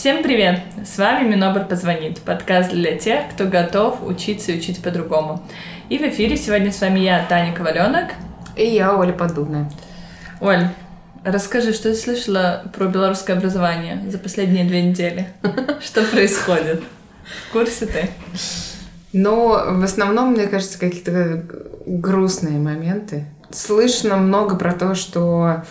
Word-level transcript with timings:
Всем 0.00 0.22
привет! 0.22 0.60
С 0.82 0.96
вами 0.96 1.28
Минобр 1.28 1.66
позвонит, 1.66 2.20
подкаст 2.20 2.70
для 2.70 2.96
тех, 2.96 3.28
кто 3.34 3.44
готов 3.44 3.98
учиться 4.02 4.50
и 4.50 4.56
учить 4.56 4.82
по-другому. 4.82 5.46
И 5.90 5.98
в 5.98 6.00
эфире 6.00 6.38
сегодня 6.38 6.72
с 6.72 6.80
вами 6.80 7.00
я, 7.00 7.26
Таня 7.28 7.54
Коваленок. 7.54 8.12
И 8.56 8.64
я, 8.64 8.96
Оля 8.96 9.12
Поддубная. 9.12 9.70
Оль, 10.40 10.68
расскажи, 11.22 11.74
что 11.74 11.90
ты 11.90 11.96
слышала 11.96 12.64
про 12.74 12.86
белорусское 12.86 13.36
образование 13.36 14.02
за 14.08 14.16
последние 14.16 14.64
две 14.64 14.80
недели? 14.80 15.28
Что 15.84 16.02
происходит? 16.04 16.82
В 17.48 17.52
курсе 17.52 17.84
ты? 17.84 18.08
Но 19.12 19.64
в 19.68 19.84
основном, 19.84 20.30
мне 20.30 20.46
кажется, 20.46 20.78
какие-то 20.78 21.44
грустные 21.84 22.58
моменты. 22.58 23.26
Слышно 23.50 24.16
много 24.16 24.56
про 24.56 24.72
то, 24.72 24.94
что 24.94 25.62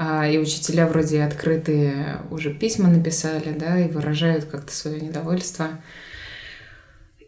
и 0.00 0.38
учителя 0.38 0.86
вроде 0.86 1.22
открытые 1.22 2.22
уже 2.30 2.54
письма 2.54 2.88
написали, 2.88 3.52
да, 3.52 3.78
и 3.78 3.88
выражают 3.88 4.46
как-то 4.46 4.72
свое 4.72 5.00
недовольство. 5.00 5.68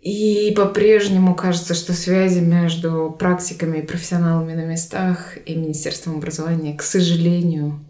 И 0.00 0.52
по-прежнему 0.56 1.34
кажется, 1.34 1.74
что 1.74 1.92
связи 1.92 2.40
между 2.40 3.14
практиками 3.16 3.78
и 3.78 3.86
профессионалами 3.86 4.54
на 4.54 4.64
местах 4.64 5.36
и 5.44 5.54
Министерством 5.54 6.16
образования, 6.16 6.74
к 6.74 6.82
сожалению, 6.82 7.84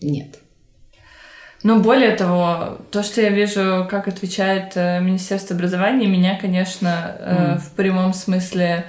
нет. 0.00 0.38
Ну, 1.62 1.80
более 1.80 2.12
того, 2.12 2.78
то, 2.90 3.02
что 3.02 3.20
я 3.20 3.28
вижу, 3.28 3.86
как 3.90 4.08
отвечает 4.08 4.72
э, 4.76 5.00
Министерство 5.00 5.54
образования, 5.54 6.06
меня, 6.06 6.38
конечно, 6.40 7.16
mm. 7.20 7.58
в 7.58 7.72
прямом 7.72 8.14
смысле 8.14 8.86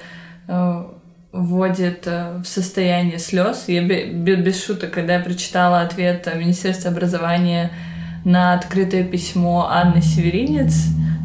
э, 0.48 0.84
вводит 1.32 2.04
э, 2.06 2.42
в 2.44 2.46
состояние 2.46 3.20
слез. 3.20 3.66
Я 3.68 3.84
без 3.84 4.64
шуток, 4.64 4.92
когда 4.92 5.16
я 5.16 5.20
прочитала 5.20 5.82
ответ 5.82 6.28
Министерства 6.36 6.92
образования 6.92 7.72
на 8.26 8.54
открытое 8.54 9.04
письмо 9.04 9.68
Анны 9.70 10.02
Северинец, 10.02 10.76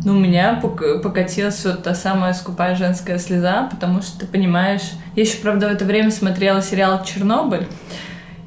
ну, 0.04 0.12
у 0.12 0.20
меня 0.20 0.54
покатилась 1.02 1.64
вот 1.64 1.82
та 1.82 1.94
самая 1.94 2.32
скупая 2.32 2.76
женская 2.76 3.18
слеза, 3.18 3.68
потому 3.68 4.02
что 4.02 4.20
ты 4.20 4.26
понимаешь... 4.26 4.92
Я 5.16 5.24
еще, 5.24 5.38
правда, 5.38 5.68
в 5.68 5.72
это 5.72 5.84
время 5.84 6.12
смотрела 6.12 6.62
сериал 6.62 7.04
«Чернобыль», 7.04 7.66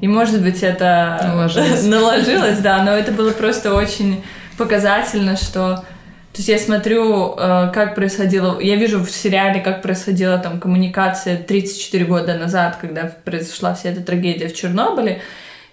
и, 0.00 0.08
может 0.08 0.40
быть, 0.42 0.62
это 0.62 1.20
наложилось, 1.22 1.82
наложилось 1.86 2.58
да, 2.60 2.82
но 2.82 2.92
это 2.92 3.12
было 3.12 3.32
просто 3.32 3.74
очень 3.74 4.24
показательно, 4.56 5.36
что 5.36 5.84
то 6.32 6.38
есть 6.38 6.48
я 6.48 6.58
смотрю, 6.58 7.34
э, 7.36 7.72
как 7.74 7.96
происходило... 7.96 8.60
Я 8.60 8.76
вижу 8.76 9.02
в 9.02 9.10
сериале, 9.10 9.60
как 9.60 9.82
происходила 9.82 10.38
там 10.38 10.60
коммуникация 10.60 11.36
34 11.36 12.04
года 12.04 12.38
назад, 12.38 12.76
когда 12.80 13.12
произошла 13.24 13.74
вся 13.74 13.90
эта 13.90 14.00
трагедия 14.00 14.46
в 14.46 14.54
Чернобыле. 14.54 15.22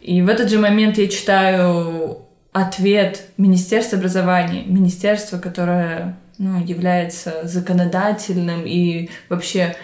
И 0.01 0.23
в 0.23 0.27
этот 0.27 0.49
же 0.49 0.57
момент 0.57 0.97
я 0.97 1.07
читаю 1.09 2.21
ответ 2.53 3.27
Министерства 3.37 3.99
образования, 3.99 4.63
министерство, 4.65 5.37
которое 5.37 6.17
ну, 6.39 6.63
является 6.63 7.47
законодательным 7.47 8.63
и 8.65 9.11
вообще 9.29 9.75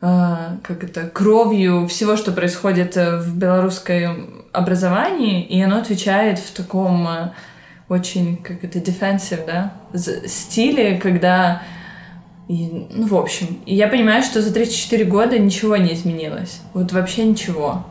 э, 0.00 0.36
как 0.62 0.84
это, 0.84 1.10
кровью 1.10 1.86
всего, 1.86 2.16
что 2.16 2.32
происходит 2.32 2.96
в 2.96 3.36
белорусском 3.36 4.46
образовании, 4.52 5.44
и 5.44 5.60
оно 5.60 5.76
отвечает 5.76 6.38
в 6.38 6.50
таком 6.52 7.06
э, 7.06 7.30
очень, 7.88 8.36
как 8.36 8.64
это, 8.64 8.78
defensive, 8.78 9.46
да, 9.46 9.74
стиле, 10.26 10.98
когда... 10.98 11.62
И, 12.48 12.86
ну, 12.90 13.06
в 13.06 13.14
общем, 13.14 13.60
и 13.66 13.74
я 13.74 13.88
понимаю, 13.88 14.22
что 14.22 14.40
за 14.40 14.52
34 14.52 15.04
года 15.04 15.38
ничего 15.38 15.76
не 15.76 15.92
изменилось. 15.92 16.62
Вот 16.72 16.92
вообще 16.92 17.24
ничего. 17.24 17.84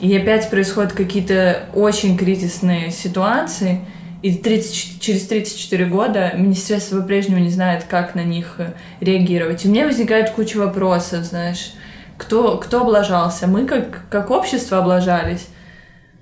И 0.00 0.16
опять 0.16 0.48
происходят 0.48 0.92
какие-то 0.92 1.64
очень 1.74 2.16
кризисные 2.16 2.90
ситуации, 2.90 3.80
и 4.22 4.34
30, 4.34 5.00
через 5.00 5.26
34 5.26 5.84
года 5.86 6.32
министерство 6.34 7.00
по-прежнему 7.00 7.40
не 7.40 7.50
знает, 7.50 7.84
как 7.84 8.14
на 8.14 8.24
них 8.24 8.54
э, 8.56 8.72
реагировать. 9.00 9.64
И 9.64 9.68
у 9.68 9.70
меня 9.70 9.84
возникает 9.84 10.30
куча 10.30 10.56
вопросов, 10.56 11.24
знаешь, 11.24 11.74
кто, 12.16 12.56
кто 12.56 12.80
облажался? 12.80 13.46
Мы 13.46 13.66
как, 13.66 14.08
как 14.08 14.30
общество 14.30 14.78
облажались? 14.78 15.46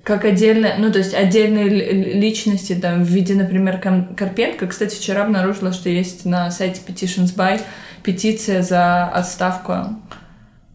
Как 0.03 0.25
отдельно, 0.25 0.73
ну, 0.77 0.91
то 0.91 0.99
есть 0.99 1.13
отдельные 1.13 1.69
личности, 1.69 2.73
там, 2.73 3.03
в 3.03 3.07
виде, 3.07 3.35
например, 3.35 3.79
Карпенко. 3.79 4.67
Кстати, 4.67 4.95
вчера 4.95 5.23
обнаружила, 5.23 5.71
что 5.71 5.89
есть 5.89 6.25
на 6.25 6.51
сайте 6.51 6.81
Petitions 6.85 7.35
By 7.35 7.61
петиция 8.03 8.61
за 8.61 9.05
отставку 9.05 9.95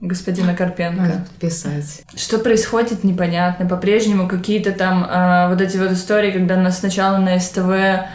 господина 0.00 0.54
Карпенко. 0.54 1.00
Надо 1.02 1.18
подписать. 1.18 2.02
Что 2.14 2.38
происходит, 2.38 3.04
непонятно. 3.04 3.66
По-прежнему 3.66 4.28
какие-то 4.28 4.72
там 4.72 5.04
э, 5.04 5.48
вот 5.48 5.60
эти 5.60 5.76
вот 5.76 5.90
истории, 5.92 6.30
когда 6.30 6.56
нас 6.56 6.78
сначала 6.78 7.18
на 7.18 7.38
СТВ 7.38 7.68
э, 7.68 8.06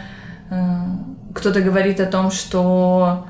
кто-то 1.32 1.60
говорит 1.60 2.00
о 2.00 2.06
том, 2.06 2.32
что 2.32 3.26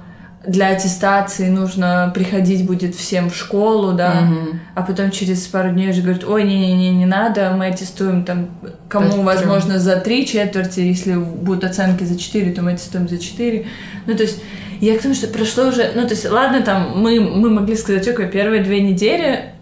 для 0.47 0.69
аттестации 0.69 1.49
нужно 1.49 2.11
приходить 2.15 2.67
будет 2.67 2.95
всем 2.95 3.31
в 3.31 3.37
школу, 3.37 3.93
да, 3.93 4.23
угу. 4.23 4.59
а 4.75 4.83
потом 4.83 5.11
через 5.11 5.47
пару 5.47 5.71
дней 5.71 5.91
уже 5.91 6.03
говорят, 6.03 6.25
ой, 6.25 6.45
не-не-не, 6.45 6.91
не 6.91 7.07
надо, 7.07 7.55
мы 7.57 7.67
аттестуем 7.67 8.25
там, 8.25 8.51
кому, 8.89 9.11
так, 9.11 9.25
возможно, 9.25 9.79
за 9.79 9.97
три 9.97 10.27
четверти, 10.27 10.81
если 10.81 11.15
будут 11.15 11.65
оценки 11.65 12.05
за 12.05 12.19
четыре, 12.19 12.53
то 12.53 12.63
мы 12.63 12.73
аттестуем 12.73 13.09
за 13.09 13.19
четыре. 13.19 13.67
Ну, 14.07 14.15
то 14.15 14.23
есть, 14.23 14.41
я 14.81 14.99
к 14.99 15.03
тому, 15.03 15.15
что 15.15 15.29
прошло 15.29 15.69
уже, 15.69 15.93
ну, 15.95 16.03
то 16.03 16.15
есть, 16.15 16.29
ладно, 16.29 16.63
там, 16.63 17.01
мы, 17.01 17.21
мы 17.21 17.51
могли 17.51 17.77
сказать, 17.77 18.07
окей, 18.07 18.27
первые 18.27 18.63
две 18.63 18.81
недели 18.81 19.53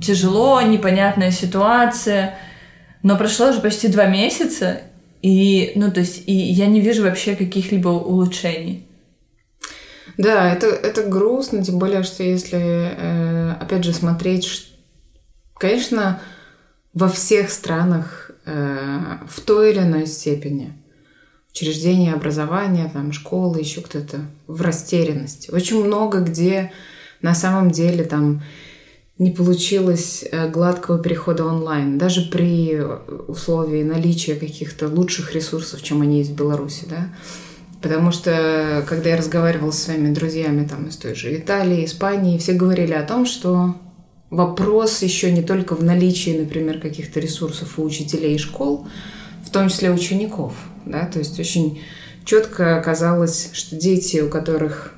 тяжело, 0.00 0.60
непонятная 0.62 1.30
ситуация, 1.30 2.36
но 3.02 3.16
прошло 3.16 3.48
уже 3.48 3.60
почти 3.60 3.88
два 3.88 4.06
месяца, 4.06 4.82
и, 5.22 5.72
ну, 5.74 5.90
то 5.90 6.00
есть, 6.00 6.22
и 6.26 6.32
я 6.32 6.66
не 6.66 6.80
вижу 6.80 7.02
вообще 7.02 7.34
каких-либо 7.34 7.88
улучшений. 7.88 8.87
Да, 10.18 10.52
это, 10.52 10.66
это 10.66 11.04
грустно, 11.04 11.64
тем 11.64 11.78
более, 11.78 12.02
что 12.02 12.24
если, 12.24 12.58
э, 12.58 13.52
опять 13.52 13.84
же, 13.84 13.92
смотреть, 13.92 14.68
конечно, 15.54 16.20
во 16.92 17.08
всех 17.08 17.50
странах 17.50 18.32
э, 18.44 19.18
в 19.28 19.40
той 19.40 19.70
или 19.70 19.78
иной 19.78 20.06
степени 20.08 20.72
учреждения 21.52 22.12
образования, 22.12 22.90
там, 22.92 23.12
школы, 23.12 23.60
еще 23.60 23.80
кто-то 23.80 24.18
в 24.48 24.60
растерянности. 24.60 25.52
Очень 25.52 25.84
много 25.84 26.20
где 26.20 26.72
на 27.22 27.34
самом 27.34 27.70
деле 27.70 28.02
там 28.02 28.42
не 29.18 29.30
получилось 29.30 30.24
э, 30.28 30.48
гладкого 30.50 30.98
перехода 30.98 31.44
онлайн, 31.44 31.96
даже 31.96 32.22
при 32.22 32.80
условии 33.28 33.84
наличия 33.84 34.34
каких-то 34.34 34.88
лучших 34.88 35.32
ресурсов, 35.32 35.80
чем 35.80 36.02
они 36.02 36.18
есть 36.18 36.30
в 36.30 36.36
Беларуси, 36.36 36.86
да. 36.90 37.08
Потому 37.80 38.10
что, 38.10 38.84
когда 38.88 39.10
я 39.10 39.16
разговаривала 39.16 39.70
с 39.70 39.84
своими 39.84 40.12
друзьями 40.12 40.66
там, 40.66 40.88
из 40.88 40.96
той 40.96 41.14
же 41.14 41.34
Италии, 41.36 41.84
Испании, 41.84 42.38
все 42.38 42.52
говорили 42.52 42.92
о 42.92 43.04
том, 43.04 43.24
что 43.24 43.76
вопрос 44.30 45.02
еще 45.02 45.30
не 45.30 45.42
только 45.42 45.76
в 45.76 45.84
наличии, 45.84 46.38
например, 46.38 46.80
каких-то 46.80 47.20
ресурсов 47.20 47.78
у 47.78 47.84
учителей 47.84 48.34
и 48.34 48.38
школ, 48.38 48.88
в 49.44 49.50
том 49.50 49.68
числе 49.68 49.92
учеников. 49.92 50.54
Да? 50.86 51.06
То 51.06 51.20
есть 51.20 51.38
очень 51.38 51.80
четко 52.24 52.76
оказалось, 52.78 53.50
что 53.52 53.76
дети, 53.76 54.18
у 54.18 54.28
которых 54.28 54.94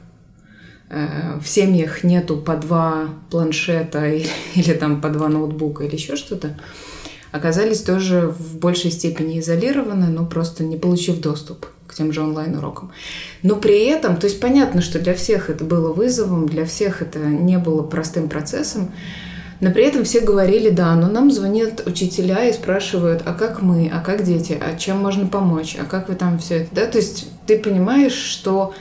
э, 0.88 1.38
в 1.38 1.46
семьях 1.46 2.02
нету 2.02 2.38
по 2.38 2.56
два 2.56 3.08
планшета 3.30 4.08
или, 4.08 4.26
или 4.54 4.72
там 4.72 5.02
по 5.02 5.10
два 5.10 5.28
ноутбука 5.28 5.84
или 5.84 5.96
еще 5.96 6.16
что-то, 6.16 6.58
оказались 7.30 7.82
тоже 7.82 8.26
в 8.26 8.56
большей 8.56 8.90
степени 8.90 9.38
изолированы, 9.38 10.06
но 10.06 10.24
просто 10.24 10.64
не 10.64 10.78
получив 10.78 11.20
доступ 11.20 11.66
к 11.90 11.94
тем 11.94 12.12
же 12.12 12.22
онлайн-урокам. 12.22 12.92
Но 13.42 13.56
при 13.56 13.86
этом, 13.86 14.16
то 14.16 14.26
есть 14.26 14.40
понятно, 14.40 14.80
что 14.80 15.00
для 15.00 15.14
всех 15.14 15.50
это 15.50 15.64
было 15.64 15.92
вызовом, 15.92 16.48
для 16.48 16.64
всех 16.64 17.02
это 17.02 17.18
не 17.18 17.58
было 17.58 17.82
простым 17.82 18.28
процессом, 18.28 18.92
но 19.60 19.72
при 19.72 19.84
этом 19.84 20.04
все 20.04 20.20
говорили, 20.20 20.70
да, 20.70 20.94
но 20.94 21.08
нам 21.08 21.32
звонят 21.32 21.82
учителя 21.86 22.44
и 22.44 22.52
спрашивают, 22.52 23.22
а 23.26 23.34
как 23.34 23.60
мы, 23.60 23.90
а 23.92 24.00
как 24.00 24.22
дети, 24.22 24.56
а 24.58 24.76
чем 24.78 24.98
можно 24.98 25.26
помочь, 25.26 25.76
а 25.78 25.84
как 25.84 26.08
вы 26.08 26.14
там 26.14 26.38
все 26.38 26.58
это, 26.58 26.74
да, 26.74 26.86
то 26.86 26.98
есть 26.98 27.28
ты 27.46 27.58
понимаешь, 27.58 28.14
что 28.14 28.72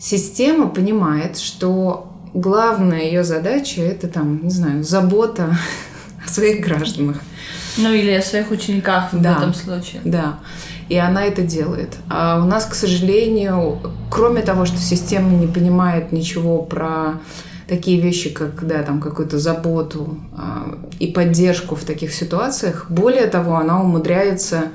система 0.00 0.68
понимает, 0.68 1.38
что 1.38 2.12
главная 2.34 3.04
ее 3.04 3.22
задача 3.22 3.80
это 3.80 4.08
там, 4.08 4.40
не 4.42 4.50
знаю, 4.50 4.82
забота 4.82 5.56
о 6.26 6.28
своих 6.28 6.64
гражданах. 6.64 7.18
Ну 7.76 7.92
или 7.92 8.12
о 8.12 8.22
своих 8.22 8.50
учениках 8.50 9.12
в 9.12 9.20
да, 9.20 9.36
этом 9.36 9.54
случае. 9.54 10.00
Да 10.04 10.38
и 10.88 10.96
она 10.96 11.24
это 11.24 11.42
делает. 11.42 11.96
А 12.08 12.40
у 12.42 12.46
нас, 12.46 12.64
к 12.64 12.74
сожалению, 12.74 13.78
кроме 14.10 14.42
того, 14.42 14.64
что 14.64 14.78
система 14.78 15.30
не 15.30 15.46
понимает 15.46 16.12
ничего 16.12 16.62
про 16.62 17.20
такие 17.68 18.00
вещи, 18.00 18.30
как 18.30 18.66
да, 18.66 18.82
там 18.82 19.00
какую-то 19.00 19.38
заботу 19.38 20.18
а, 20.36 20.78
и 20.98 21.08
поддержку 21.08 21.76
в 21.76 21.84
таких 21.84 22.14
ситуациях, 22.14 22.86
более 22.88 23.26
того, 23.26 23.56
она 23.56 23.82
умудряется 23.82 24.68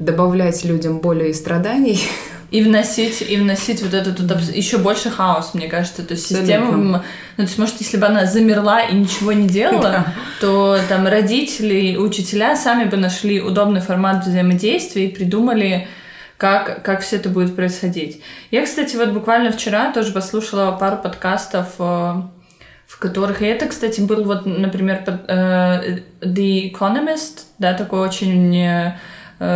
добавлять 0.00 0.64
людям 0.64 0.98
боли 0.98 1.28
и 1.28 1.32
страданий 1.32 2.02
И 2.52 2.62
вносить, 2.62 3.22
и 3.22 3.38
вносить 3.38 3.82
вот 3.82 3.94
этот 3.94 4.20
вот 4.20 4.42
еще 4.54 4.76
больше 4.76 5.10
хаос, 5.10 5.54
мне 5.54 5.68
кажется. 5.68 6.02
То 6.02 6.12
есть 6.12 6.26
система, 6.26 6.76
ну, 6.76 6.98
то 7.36 7.42
есть, 7.42 7.56
может, 7.56 7.80
если 7.80 7.96
бы 7.96 8.04
она 8.04 8.26
замерла 8.26 8.82
и 8.82 8.94
ничего 8.94 9.32
не 9.32 9.48
делала, 9.48 10.04
то 10.38 10.78
там 10.86 11.06
родители, 11.06 11.96
учителя 11.96 12.54
сами 12.54 12.84
бы 12.84 12.98
нашли 12.98 13.40
удобный 13.40 13.80
формат 13.80 14.26
взаимодействия 14.26 15.06
и 15.06 15.14
придумали, 15.14 15.88
как, 16.36 16.82
как 16.82 17.00
все 17.00 17.16
это 17.16 17.30
будет 17.30 17.56
происходить. 17.56 18.20
Я, 18.50 18.64
кстати, 18.64 18.96
вот 18.96 19.10
буквально 19.10 19.50
вчера 19.50 19.90
тоже 19.90 20.12
послушала 20.12 20.72
пару 20.72 20.98
подкастов, 20.98 21.68
э, 21.78 21.82
в 21.82 22.98
которых... 22.98 23.40
И 23.40 23.46
это, 23.46 23.66
кстати, 23.66 24.02
был 24.02 24.24
вот, 24.24 24.44
например, 24.44 25.04
э, 25.06 26.00
The 26.20 26.70
Economist, 26.70 27.44
да, 27.58 27.72
такой 27.72 28.00
очень 28.00 28.56
э, 28.58 28.98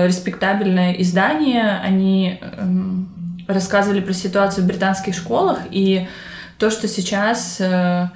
респектабельное 0.07 0.93
издание, 0.93 1.81
они 1.83 2.39
эм, 2.41 3.09
рассказывали 3.49 4.01
про 4.01 4.13
ситуацию 4.13 4.65
в 4.65 4.67
британских 4.67 5.15
школах 5.15 5.59
и 5.71 6.09
то, 6.59 6.71
что 6.71 6.89
сейчас 6.89 7.61
э, 7.61 8.09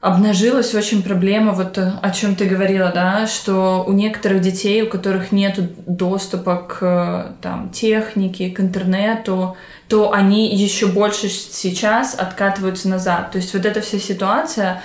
обнажилась 0.00 0.74
очень 0.74 1.02
проблема, 1.02 1.52
вот 1.52 1.78
э, 1.78 1.92
о 2.02 2.10
чем 2.10 2.34
ты 2.34 2.46
говорила, 2.46 2.90
да, 2.94 3.26
что 3.26 3.84
у 3.86 3.92
некоторых 3.92 4.42
детей, 4.42 4.82
у 4.82 4.88
которых 4.88 5.32
нет 5.32 5.58
доступа 5.86 6.56
к 6.56 7.36
там, 7.40 7.70
технике, 7.70 8.50
к 8.50 8.60
интернету, 8.60 9.56
то 9.88 10.12
они 10.12 10.54
еще 10.54 10.86
больше 10.86 11.28
сейчас 11.28 12.14
откатываются 12.14 12.88
назад. 12.88 13.32
То 13.32 13.38
есть 13.38 13.54
вот 13.54 13.64
эта 13.64 13.80
вся 13.80 13.98
ситуация, 13.98 14.82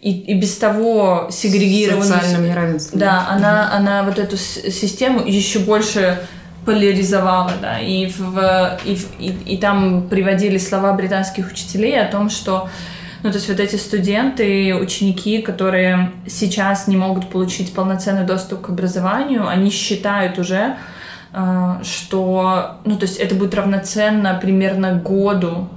и, 0.00 0.12
и 0.12 0.34
без 0.34 0.56
того 0.56 1.28
сегрегированную... 1.30 2.08
Социальным 2.08 2.48
неравенством. 2.48 2.98
Да, 2.98 3.26
она, 3.28 3.72
она 3.72 4.02
вот 4.04 4.18
эту 4.18 4.36
систему 4.36 5.26
еще 5.26 5.58
больше 5.58 6.20
поляризовала, 6.64 7.52
да, 7.60 7.80
и, 7.80 8.06
в, 8.06 8.78
и, 8.84 8.98
и, 9.18 9.54
и 9.54 9.56
там 9.56 10.08
приводили 10.08 10.58
слова 10.58 10.92
британских 10.92 11.50
учителей 11.50 12.00
о 12.00 12.10
том, 12.10 12.30
что 12.30 12.68
ну, 13.22 13.30
то 13.30 13.36
есть 13.36 13.48
вот 13.48 13.60
эти 13.60 13.76
студенты, 13.76 14.74
ученики, 14.74 15.42
которые 15.42 16.12
сейчас 16.26 16.86
не 16.86 16.96
могут 16.96 17.28
получить 17.28 17.74
полноценный 17.74 18.24
доступ 18.24 18.62
к 18.62 18.68
образованию, 18.70 19.46
они 19.46 19.70
считают 19.70 20.38
уже, 20.38 20.76
э, 21.34 21.80
что, 21.82 22.78
ну, 22.86 22.96
то 22.96 23.04
есть 23.04 23.18
это 23.18 23.34
будет 23.34 23.54
равноценно 23.54 24.38
примерно 24.40 24.94
году 24.94 25.68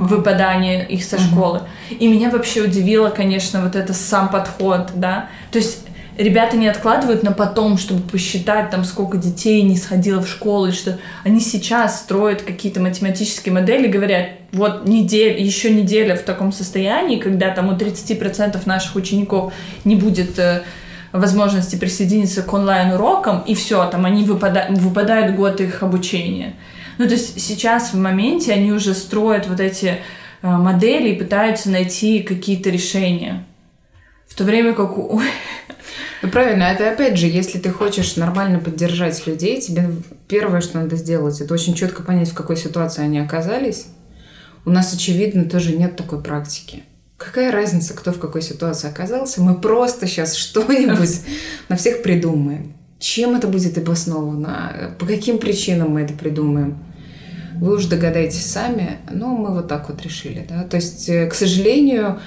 выпадание 0.00 0.88
их 0.88 1.04
со 1.04 1.20
школы. 1.20 1.60
И 1.90 2.08
меня 2.08 2.30
вообще 2.30 2.62
удивило, 2.62 3.10
конечно, 3.10 3.60
вот 3.60 3.76
это 3.76 3.92
сам 3.92 4.30
подход, 4.30 4.88
да. 4.94 5.28
То 5.52 5.58
есть 5.58 5.86
ребята 6.16 6.56
не 6.56 6.68
откладывают 6.68 7.22
на 7.22 7.32
потом, 7.32 7.76
чтобы 7.76 8.00
посчитать, 8.00 8.70
там, 8.70 8.84
сколько 8.84 9.18
детей 9.18 9.60
не 9.60 9.76
сходило 9.76 10.22
в 10.22 10.26
школу, 10.26 10.68
и 10.68 10.72
что 10.72 10.98
они 11.22 11.38
сейчас 11.38 12.00
строят 12.00 12.40
какие-то 12.40 12.80
математические 12.80 13.52
модели, 13.52 13.88
говорят, 13.88 14.28
вот 14.52 14.88
неделя, 14.88 15.38
еще 15.38 15.70
неделя 15.70 16.16
в 16.16 16.22
таком 16.22 16.50
состоянии, 16.50 17.18
когда 17.18 17.50
там 17.50 17.68
у 17.68 17.72
30% 17.76 18.58
наших 18.64 18.96
учеников 18.96 19.52
не 19.84 19.96
будет 19.96 20.38
э, 20.38 20.62
возможности 21.12 21.76
присоединиться 21.76 22.42
к 22.42 22.50
онлайн-урокам, 22.54 23.42
и 23.46 23.54
все, 23.54 23.84
там 23.84 24.06
они 24.06 24.24
выпадают, 24.24 24.78
выпадает 24.78 25.36
год 25.36 25.60
их 25.60 25.82
обучения. 25.82 26.54
Ну, 27.00 27.06
то 27.06 27.14
есть 27.14 27.40
сейчас 27.40 27.94
в 27.94 27.96
моменте 27.96 28.52
они 28.52 28.72
уже 28.72 28.92
строят 28.92 29.48
вот 29.48 29.58
эти 29.58 30.00
э, 30.42 30.46
модели 30.46 31.08
и 31.08 31.18
пытаются 31.18 31.70
найти 31.70 32.22
какие-то 32.22 32.68
решения. 32.68 33.46
В 34.28 34.34
то 34.34 34.44
время 34.44 34.74
как 34.74 34.98
у... 34.98 35.18
Ну, 36.20 36.28
правильно, 36.28 36.64
это 36.64 36.90
опять 36.90 37.16
же, 37.16 37.26
если 37.26 37.58
ты 37.58 37.70
хочешь 37.70 38.16
нормально 38.16 38.58
поддержать 38.58 39.26
людей, 39.26 39.62
тебе 39.62 39.88
первое, 40.28 40.60
что 40.60 40.78
надо 40.78 40.96
сделать, 40.96 41.40
это 41.40 41.54
очень 41.54 41.72
четко 41.72 42.02
понять, 42.02 42.28
в 42.28 42.34
какой 42.34 42.58
ситуации 42.58 43.02
они 43.02 43.18
оказались. 43.18 43.86
У 44.66 44.70
нас, 44.70 44.92
очевидно, 44.92 45.46
тоже 45.46 45.74
нет 45.74 45.96
такой 45.96 46.22
практики. 46.22 46.82
Какая 47.16 47.50
разница, 47.50 47.94
кто 47.94 48.12
в 48.12 48.18
какой 48.18 48.42
ситуации 48.42 48.90
оказался? 48.90 49.40
Мы 49.40 49.58
просто 49.58 50.06
сейчас 50.06 50.34
что-нибудь 50.34 51.22
на 51.70 51.76
всех 51.76 52.02
придумаем. 52.02 52.74
Чем 52.98 53.34
это 53.36 53.48
будет 53.48 53.78
обосновано? 53.78 54.94
По 54.98 55.06
каким 55.06 55.38
причинам 55.38 55.92
мы 55.92 56.02
это 56.02 56.12
придумаем? 56.12 56.76
Вы 57.60 57.76
уже 57.76 57.88
догадаетесь 57.88 58.46
сами, 58.46 59.00
но 59.10 59.36
мы 59.36 59.52
вот 59.52 59.68
так 59.68 59.90
вот 59.90 60.00
решили, 60.00 60.46
да. 60.48 60.64
То 60.64 60.76
есть, 60.78 61.10
э, 61.10 61.26
к 61.26 61.34
сожалению, 61.34 62.18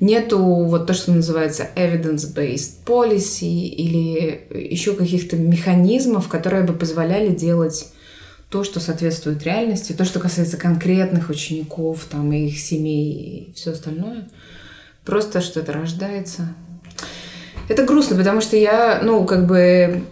нету 0.00 0.38
вот 0.44 0.88
то, 0.88 0.94
что 0.94 1.12
называется 1.12 1.68
evidence-based 1.76 2.84
policy 2.84 3.68
или 3.68 4.48
еще 4.50 4.94
каких-то 4.94 5.36
механизмов, 5.36 6.26
которые 6.26 6.64
бы 6.64 6.72
позволяли 6.72 7.32
делать 7.32 7.86
то, 8.50 8.64
что 8.64 8.80
соответствует 8.80 9.44
реальности, 9.44 9.92
то, 9.92 10.04
что 10.04 10.18
касается 10.18 10.56
конкретных 10.56 11.30
учеников, 11.30 12.06
там, 12.10 12.32
и 12.32 12.48
их 12.48 12.58
семей 12.58 13.12
и 13.12 13.52
все 13.54 13.70
остальное. 13.70 14.28
Просто 15.04 15.40
что-то 15.40 15.72
рождается. 15.72 16.52
Это 17.68 17.84
грустно, 17.84 18.16
потому 18.16 18.40
что 18.40 18.56
я, 18.56 19.00
ну, 19.04 19.24
как 19.24 19.46
бы 19.46 20.02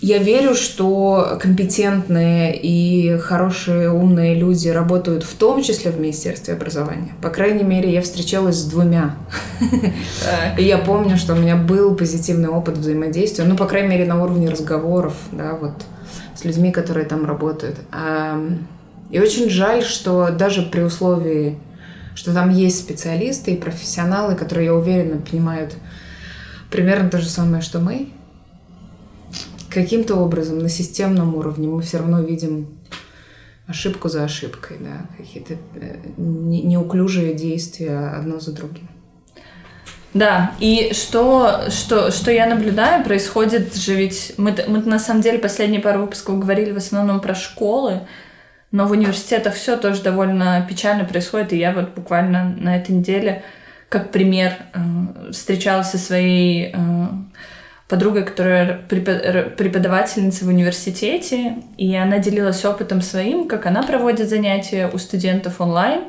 я 0.00 0.18
верю, 0.18 0.54
что 0.54 1.38
компетентные 1.40 2.56
и 2.56 3.18
хорошие, 3.18 3.90
умные 3.90 4.34
люди 4.34 4.68
работают 4.68 5.24
в 5.24 5.34
том 5.34 5.62
числе 5.62 5.90
в 5.90 5.98
Министерстве 5.98 6.54
образования. 6.54 7.12
По 7.20 7.30
крайней 7.30 7.64
мере, 7.64 7.92
я 7.92 8.00
встречалась 8.00 8.56
с 8.56 8.64
двумя. 8.64 9.16
И 10.56 10.62
я 10.62 10.78
помню, 10.78 11.16
что 11.16 11.34
у 11.34 11.36
меня 11.36 11.56
был 11.56 11.96
позитивный 11.96 12.48
опыт 12.48 12.78
взаимодействия, 12.78 13.44
ну, 13.44 13.56
по 13.56 13.66
крайней 13.66 13.88
мере, 13.88 14.06
на 14.06 14.22
уровне 14.22 14.48
разговоров, 14.48 15.14
да, 15.32 15.54
вот, 15.60 15.74
с 16.36 16.44
людьми, 16.44 16.70
которые 16.70 17.04
там 17.04 17.26
работают. 17.26 17.76
И 19.10 19.18
очень 19.18 19.50
жаль, 19.50 19.82
что 19.82 20.30
даже 20.30 20.62
при 20.62 20.82
условии, 20.82 21.58
что 22.14 22.32
там 22.32 22.50
есть 22.50 22.78
специалисты 22.78 23.52
и 23.52 23.56
профессионалы, 23.56 24.36
которые, 24.36 24.66
я 24.66 24.74
уверена, 24.74 25.20
понимают 25.20 25.74
примерно 26.70 27.10
то 27.10 27.18
же 27.18 27.28
самое, 27.28 27.62
что 27.62 27.80
мы, 27.80 28.10
каким-то 29.70 30.16
образом 30.16 30.58
на 30.58 30.68
системном 30.68 31.34
уровне 31.34 31.68
мы 31.68 31.82
все 31.82 31.98
равно 31.98 32.20
видим 32.22 32.68
ошибку 33.66 34.08
за 34.08 34.24
ошибкой, 34.24 34.78
да, 34.80 35.06
какие-то 35.16 35.54
э, 35.74 35.96
неуклюжие 36.16 37.34
действия 37.34 38.12
одно 38.16 38.40
за 38.40 38.52
другим. 38.52 38.88
Да, 40.14 40.52
и 40.58 40.92
что, 40.94 41.70
что, 41.70 42.10
что 42.10 42.30
я 42.30 42.46
наблюдаю, 42.46 43.04
происходит 43.04 43.76
же 43.76 43.94
ведь... 43.94 44.34
Мы, 44.38 44.56
мы 44.66 44.78
на 44.80 44.98
самом 44.98 45.20
деле 45.20 45.38
последние 45.38 45.82
пару 45.82 46.00
выпусков 46.00 46.38
говорили 46.38 46.72
в 46.72 46.78
основном 46.78 47.20
про 47.20 47.34
школы, 47.34 48.00
но 48.72 48.86
в 48.86 48.92
университетах 48.92 49.54
все 49.54 49.76
тоже 49.76 50.02
довольно 50.02 50.66
печально 50.68 51.04
происходит, 51.04 51.52
и 51.52 51.58
я 51.58 51.72
вот 51.72 51.94
буквально 51.94 52.56
на 52.58 52.76
этой 52.76 52.92
неделе, 52.92 53.42
как 53.90 54.10
пример, 54.10 54.54
э, 54.72 55.32
встречалась 55.32 55.90
со 55.90 55.98
своей 55.98 56.72
э, 56.72 57.06
подругой, 57.88 58.24
которая 58.24 58.74
преподавательница 58.76 60.44
в 60.44 60.48
университете, 60.48 61.56
и 61.78 61.96
она 61.96 62.18
делилась 62.18 62.64
опытом 62.64 63.00
своим, 63.00 63.48
как 63.48 63.64
она 63.66 63.82
проводит 63.82 64.28
занятия 64.28 64.90
у 64.92 64.98
студентов 64.98 65.60
онлайн. 65.60 66.02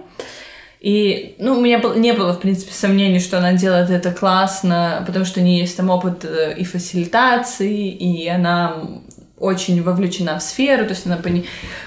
И, 0.82 1.36
ну, 1.40 1.58
у 1.58 1.62
меня 1.62 1.82
не 1.96 2.14
было, 2.14 2.34
в 2.34 2.40
принципе, 2.40 2.72
сомнений, 2.74 3.20
что 3.20 3.38
она 3.38 3.54
делает 3.54 3.90
это 3.90 4.12
классно, 4.12 5.04
потому 5.06 5.26
что 5.26 5.40
у 5.40 5.44
нее 5.44 5.60
есть 5.60 5.76
там 5.76 5.90
опыт 5.90 6.24
э, 6.24 6.56
и 6.58 6.64
фасилитации, 6.64 7.90
и 7.90 8.28
она 8.30 9.02
очень 9.38 9.82
вовлечена 9.82 10.38
в 10.40 10.44
сферу, 10.44 10.86
то 10.86 10.92
есть 10.92 11.06
она 11.06 11.18
пони... 11.18 11.46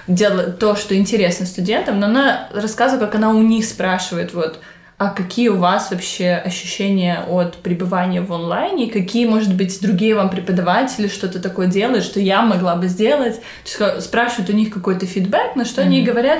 делает 0.09 0.59
то, 0.59 0.75
что 0.75 0.97
интересно 0.97 1.47
студентам, 1.47 2.01
но 2.01 2.07
она 2.07 2.49
рассказывает, 2.55 3.05
как 3.05 3.15
она 3.15 3.31
у 3.31 3.43
них 3.43 3.65
спрашивает, 3.65 4.35
вот, 4.35 4.59
а 5.02 5.09
какие 5.09 5.49
у 5.49 5.56
вас 5.56 5.90
вообще 5.90 6.35
ощущения 6.35 7.25
от 7.28 7.56
пребывания 7.56 8.21
в 8.21 8.32
онлайне? 8.32 8.88
Какие, 8.88 9.26
может 9.26 9.52
быть, 9.52 9.80
другие 9.82 10.14
вам 10.14 10.30
преподаватели 10.30 11.09
что-то 11.09 11.40
такое 11.40 11.66
делают, 11.66 12.04
что 12.04 12.21
я 12.21 12.42
могла 12.42 12.76
бы 12.76 12.87
сделать? 12.87 13.40
То 13.64 13.87
есть 13.88 14.04
спрашивают 14.04 14.49
у 14.50 14.52
них 14.52 14.73
какой-то 14.73 15.04
фидбэк, 15.04 15.56
на 15.56 15.64
что 15.64 15.82
mm-hmm. 15.82 15.85
они 15.87 16.02
говорят, 16.02 16.38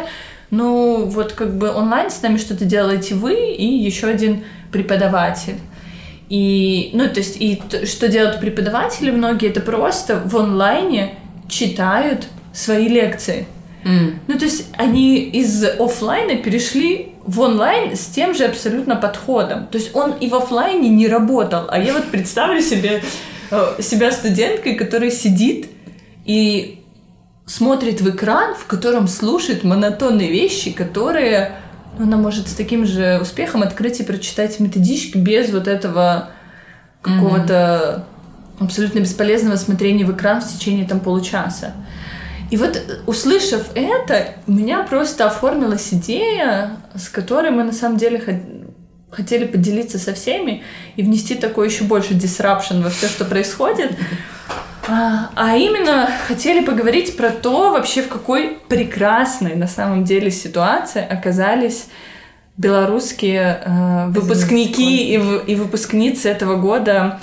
ну, 0.51 1.07
вот 1.07 1.33
как 1.33 1.57
бы 1.57 1.75
онлайн 1.75 2.09
с 2.09 2.23
нами 2.23 2.37
что-то 2.37 2.65
делаете 2.65 3.17
вы 3.17 3.35
и 3.35 3.67
еще 3.67 4.07
один 4.07 4.45
преподаватель. 4.71 5.57
И, 6.29 6.91
ну, 6.93 7.09
то 7.09 7.19
есть, 7.19 7.39
и 7.41 7.61
что 7.85 8.07
делают 8.07 8.39
преподаватели 8.39 9.11
многие, 9.11 9.49
это 9.49 9.61
просто 9.61 10.23
в 10.25 10.37
онлайне 10.37 11.17
читают 11.49 12.29
свои 12.53 12.87
лекции. 12.87 13.49
Mm. 13.85 14.15
Ну, 14.29 14.39
то 14.39 14.45
есть 14.45 14.69
они 14.79 15.17
из 15.17 15.65
офлайна 15.65 16.37
перешли 16.37 17.12
в 17.25 17.41
онлайн 17.41 17.97
с 17.97 18.07
тем 18.07 18.35
же 18.35 18.45
абсолютно 18.45 18.97
подходом. 18.97 19.67
То 19.67 19.79
есть 19.79 19.95
он 19.95 20.13
и 20.13 20.29
в 20.29 20.35
офлайне 20.35 20.89
не 20.89 21.09
работал. 21.09 21.67
А 21.69 21.79
я 21.79 21.93
вот 21.93 22.05
представлю 22.07 22.61
себе 22.61 23.03
э, 23.51 23.77
себя 23.81 24.11
студенткой, 24.13 24.75
которая 24.75 25.11
сидит 25.11 25.71
и 26.25 26.83
смотрит 27.47 28.01
в 28.01 28.11
экран, 28.11 28.55
в 28.55 28.67
котором 28.67 29.09
слушает 29.09 29.65
монотонные 29.65 30.31
вещи, 30.31 30.73
которые 30.73 31.53
ну, 31.99 32.05
она 32.05 32.17
может 32.17 32.49
с 32.49 32.55
таким 32.55 32.87
же 32.87 33.19
успехом 33.21 33.63
открыть 33.63 34.01
и 34.01 34.05
прочитать 34.05 34.59
методички 34.61 35.19
без 35.19 35.53
вот 35.53 35.69
этого 35.69 36.31
какого-то 37.03 38.07
mm-hmm. 38.59 38.65
абсолютно 38.65 39.01
бесполезного 39.01 39.57
смотрения 39.57 40.05
в 40.05 40.17
экран 40.17 40.41
в 40.41 40.51
течение 40.51 40.87
там 40.87 41.01
получаса. 41.01 41.73
И 42.53 42.57
вот, 42.59 42.79
услышав 43.07 43.71
это, 43.75 44.35
у 44.47 44.53
меня 44.53 44.83
просто 44.83 45.27
оформилась 45.27 45.89
идея, 45.95 46.77
с 46.95 47.09
которой 47.09 47.51
мы 47.51 47.65
на 47.65 47.73
самом 47.73 47.97
деле 47.97 48.21
хотели 49.11 49.47
поделиться 49.47 49.99
со 49.99 50.13
всеми 50.13 50.63
и 50.97 51.03
внести 51.03 51.35
такой 51.35 51.69
еще 51.69 51.85
больше 51.85 52.13
disruption 52.13 52.83
во 52.83 52.91
все, 52.91 53.09
что 53.09 53.25
происходит. 53.25 53.93
А, 54.87 55.31
а 55.35 55.57
именно 55.57 56.11
хотели 56.29 56.63
поговорить 56.63 57.17
про 57.17 57.31
то, 57.31 57.71
вообще 57.71 58.03
в 58.03 58.09
какой 58.09 58.59
прекрасной 58.69 59.55
на 59.55 59.67
самом 59.67 60.05
деле 60.05 60.31
ситуации 60.31 61.03
оказались 61.03 61.87
белорусские 62.59 63.63
э, 63.65 64.07
выпускники 64.09 65.15
и, 65.15 65.53
и 65.53 65.55
выпускницы 65.55 66.29
этого 66.29 66.57
года 66.57 67.19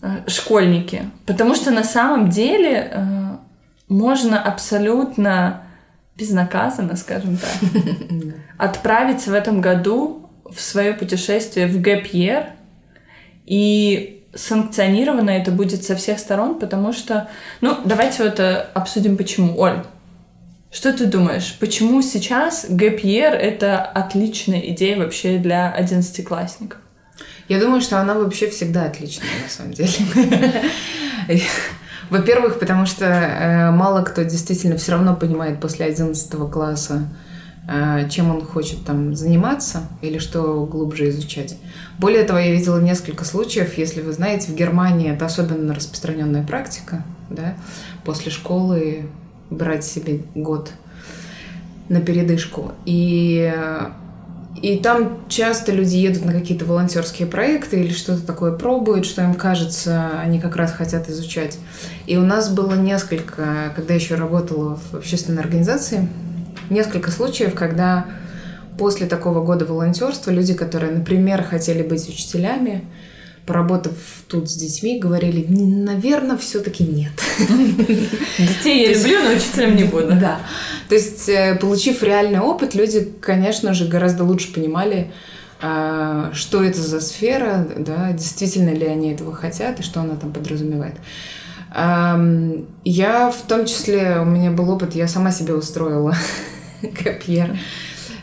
э, 0.00 0.08
школьники. 0.28 1.10
Потому 1.26 1.56
что 1.56 1.72
на 1.72 1.82
самом 1.82 2.30
деле 2.30 2.88
э, 2.92 3.27
можно 3.88 4.40
абсолютно 4.42 5.62
безнаказанно, 6.16 6.96
скажем 6.96 7.36
так, 7.36 7.70
отправиться 8.58 9.30
в 9.30 9.34
этом 9.34 9.60
году 9.60 10.30
в 10.44 10.60
свое 10.60 10.94
путешествие 10.94 11.66
в 11.66 11.80
Гэпьер 11.80 12.46
и 13.46 14.24
санкционировано 14.34 15.30
это 15.30 15.50
будет 15.50 15.84
со 15.84 15.96
всех 15.96 16.18
сторон, 16.18 16.58
потому 16.58 16.92
что... 16.92 17.28
Ну, 17.60 17.78
давайте 17.84 18.24
вот 18.24 18.38
э, 18.40 18.66
обсудим, 18.74 19.16
почему. 19.16 19.58
Оль, 19.58 19.82
что 20.70 20.92
ты 20.92 21.06
думаешь, 21.06 21.56
почему 21.58 22.02
сейчас 22.02 22.66
ГПР 22.68 23.34
это 23.34 23.80
отличная 23.80 24.60
идея 24.72 24.98
вообще 24.98 25.38
для 25.38 25.72
одиннадцатиклассников? 25.72 26.78
Я 27.48 27.58
думаю, 27.58 27.80
что 27.80 28.00
она 28.00 28.14
вообще 28.14 28.50
всегда 28.50 28.84
отличная, 28.84 29.28
на 29.42 29.48
самом 29.48 29.72
деле. 29.72 29.90
Во-первых, 32.10 32.58
потому 32.58 32.86
что 32.86 33.04
э, 33.04 33.70
мало 33.70 34.02
кто 34.02 34.22
действительно 34.22 34.76
все 34.76 34.92
равно 34.92 35.14
понимает 35.14 35.60
после 35.60 35.86
11 35.86 36.30
класса, 36.50 37.08
э, 37.68 38.08
чем 38.08 38.30
он 38.30 38.44
хочет 38.44 38.84
там 38.84 39.14
заниматься 39.14 39.82
или 40.00 40.18
что 40.18 40.64
глубже 40.64 41.10
изучать. 41.10 41.56
Более 41.98 42.24
того, 42.24 42.38
я 42.38 42.52
видела 42.52 42.80
несколько 42.80 43.24
случаев, 43.24 43.76
если 43.76 44.00
вы 44.00 44.12
знаете, 44.12 44.52
в 44.52 44.54
Германии 44.54 45.12
это 45.12 45.26
особенно 45.26 45.74
распространенная 45.74 46.46
практика, 46.46 47.04
да, 47.28 47.54
после 48.04 48.30
школы 48.30 49.06
брать 49.50 49.84
себе 49.84 50.22
год 50.34 50.70
на 51.88 52.00
передышку. 52.00 52.72
И, 52.84 53.52
и 54.60 54.78
там 54.78 55.20
часто 55.28 55.72
люди 55.72 55.96
едут 55.96 56.24
на 56.24 56.32
какие-то 56.32 56.64
волонтерские 56.64 57.28
проекты 57.28 57.80
или 57.80 57.92
что-то 57.92 58.26
такое 58.26 58.52
пробуют, 58.52 59.06
что 59.06 59.22
им 59.22 59.34
кажется, 59.34 60.20
они 60.20 60.40
как 60.40 60.56
раз 60.56 60.72
хотят 60.72 61.08
изучать. 61.08 61.58
И 62.06 62.16
у 62.16 62.22
нас 62.22 62.50
было 62.50 62.74
несколько, 62.74 63.72
когда 63.76 63.94
еще 63.94 64.16
работала 64.16 64.76
в 64.76 64.94
общественной 64.94 65.42
организации, 65.42 66.08
несколько 66.70 67.10
случаев, 67.10 67.54
когда 67.54 68.06
после 68.78 69.06
такого 69.06 69.44
года 69.44 69.64
волонтерства 69.64 70.30
люди, 70.30 70.54
которые, 70.54 70.92
например, 70.92 71.42
хотели 71.42 71.82
быть 71.82 72.08
учителями, 72.08 72.84
поработав 73.48 73.94
тут 74.28 74.50
с 74.50 74.54
детьми, 74.54 74.98
говорили, 74.98 75.44
наверное, 75.48 76.36
все-таки 76.36 76.84
нет. 76.84 77.12
Детей 78.38 78.86
я 78.86 78.94
люблю, 78.94 79.22
но 79.24 79.30
учителем 79.30 79.74
не 79.74 79.84
буду. 79.84 80.08
Да. 80.08 80.40
То 80.90 80.94
есть, 80.94 81.28
э, 81.30 81.56
получив 81.56 82.02
реальный 82.02 82.40
опыт, 82.40 82.74
люди, 82.74 83.10
конечно 83.20 83.72
же, 83.72 83.86
гораздо 83.86 84.24
лучше 84.24 84.52
понимали, 84.52 85.10
а, 85.60 86.30
что 86.34 86.62
это 86.62 86.78
за 86.78 87.00
сфера, 87.00 87.66
да, 87.76 88.12
действительно 88.12 88.70
ли 88.70 88.86
они 88.86 89.12
этого 89.12 89.34
хотят 89.34 89.80
и 89.80 89.82
что 89.82 90.00
она 90.00 90.16
там 90.16 90.32
подразумевает. 90.32 90.94
Я 91.74 93.30
в 93.30 93.46
том 93.46 93.66
числе, 93.66 94.20
у 94.20 94.24
меня 94.24 94.50
был 94.50 94.70
опыт, 94.70 94.94
я 94.94 95.08
сама 95.08 95.32
себе 95.32 95.54
устроила 95.54 96.14
копьер. 97.02 97.58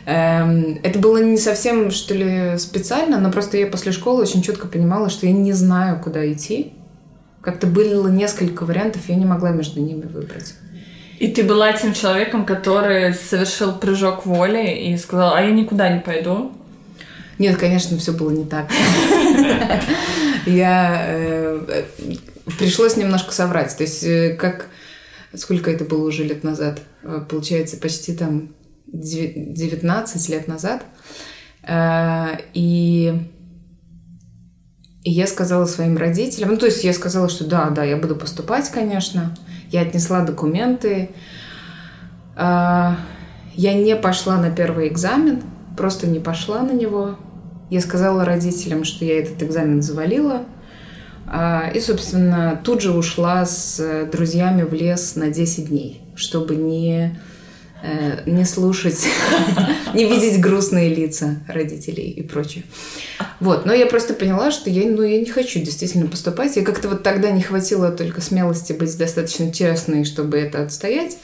Эм, 0.06 0.78
это 0.84 1.00
было 1.00 1.18
не 1.22 1.36
совсем, 1.36 1.90
что 1.90 2.14
ли, 2.14 2.58
специально, 2.58 3.18
но 3.18 3.32
просто 3.32 3.56
я 3.56 3.66
после 3.66 3.90
школы 3.90 4.22
очень 4.22 4.40
четко 4.40 4.68
понимала, 4.68 5.10
что 5.10 5.26
я 5.26 5.32
не 5.32 5.52
знаю, 5.52 6.00
куда 6.00 6.32
идти. 6.32 6.72
Как-то 7.40 7.66
было 7.66 8.08
несколько 8.08 8.64
вариантов, 8.64 9.02
я 9.08 9.16
не 9.16 9.24
могла 9.24 9.50
между 9.50 9.80
ними 9.80 10.06
выбрать. 10.06 10.54
И 11.18 11.28
ты 11.28 11.42
была 11.42 11.72
тем 11.72 11.92
человеком, 11.92 12.44
который 12.44 13.14
совершил 13.14 13.72
прыжок 13.72 14.26
воли 14.26 14.90
и 14.90 14.96
сказал, 14.96 15.34
а 15.34 15.40
я 15.40 15.50
никуда 15.50 15.88
не 15.88 16.00
пойду? 16.00 16.52
Нет, 17.38 17.56
конечно, 17.56 17.98
все 17.98 18.12
было 18.12 18.30
не 18.30 18.44
так. 18.44 18.70
Я 20.46 21.04
э, 21.08 21.84
пришлось 22.58 22.96
немножко 22.96 23.32
соврать. 23.32 23.76
То 23.76 23.82
есть, 23.82 24.04
э, 24.04 24.34
как 24.38 24.68
сколько 25.34 25.70
это 25.70 25.84
было 25.84 26.06
уже 26.06 26.24
лет 26.24 26.44
назад? 26.44 26.80
Э, 27.02 27.20
получается, 27.28 27.76
почти 27.76 28.14
там 28.14 28.50
19 29.00 30.28
лет 30.28 30.48
назад. 30.48 30.84
Э, 31.62 32.38
и, 32.54 33.14
я 35.04 35.26
сказала 35.26 35.66
своим 35.66 35.96
родителям, 35.96 36.50
ну, 36.50 36.56
то 36.56 36.66
есть 36.66 36.82
я 36.82 36.92
сказала, 36.92 37.28
что 37.28 37.44
да, 37.44 37.70
да, 37.70 37.84
я 37.84 37.96
буду 37.96 38.16
поступать, 38.16 38.68
конечно. 38.70 39.36
Я 39.70 39.82
отнесла 39.82 40.22
документы. 40.22 41.10
Э, 42.36 42.92
я 43.54 43.74
не 43.74 43.96
пошла 43.96 44.36
на 44.36 44.50
первый 44.50 44.88
экзамен, 44.88 45.42
просто 45.76 46.06
не 46.06 46.20
пошла 46.20 46.62
на 46.62 46.72
него. 46.72 47.16
Я 47.70 47.80
сказала 47.80 48.24
родителям, 48.24 48.84
что 48.84 49.04
я 49.04 49.20
этот 49.20 49.42
экзамен 49.42 49.82
завалила. 49.82 50.42
Э, 51.26 51.72
и, 51.74 51.80
собственно, 51.80 52.60
тут 52.62 52.80
же 52.80 52.92
ушла 52.92 53.44
с 53.44 54.06
друзьями 54.12 54.62
в 54.62 54.72
лес 54.72 55.16
на 55.16 55.30
10 55.30 55.68
дней, 55.68 56.02
чтобы 56.14 56.56
не 56.56 57.18
не 58.26 58.44
слушать, 58.44 59.06
не 59.94 60.04
видеть 60.04 60.40
грустные 60.40 60.92
лица 60.94 61.36
родителей 61.46 62.10
и 62.10 62.22
прочее. 62.22 62.64
Вот, 63.40 63.66
но 63.66 63.72
я 63.72 63.86
просто 63.86 64.14
поняла, 64.14 64.50
что 64.50 64.70
я, 64.70 64.88
ну, 64.90 65.02
я 65.02 65.18
не 65.18 65.30
хочу 65.30 65.60
действительно 65.60 66.06
поступать. 66.06 66.56
И 66.56 66.62
как-то 66.62 66.88
вот 66.88 67.02
тогда 67.02 67.30
не 67.30 67.42
хватило 67.42 67.90
только 67.90 68.20
смелости 68.20 68.72
быть 68.72 68.96
достаточно 68.96 69.52
честной, 69.52 70.04
чтобы 70.04 70.38
это 70.38 70.62
отстоять. 70.62 71.18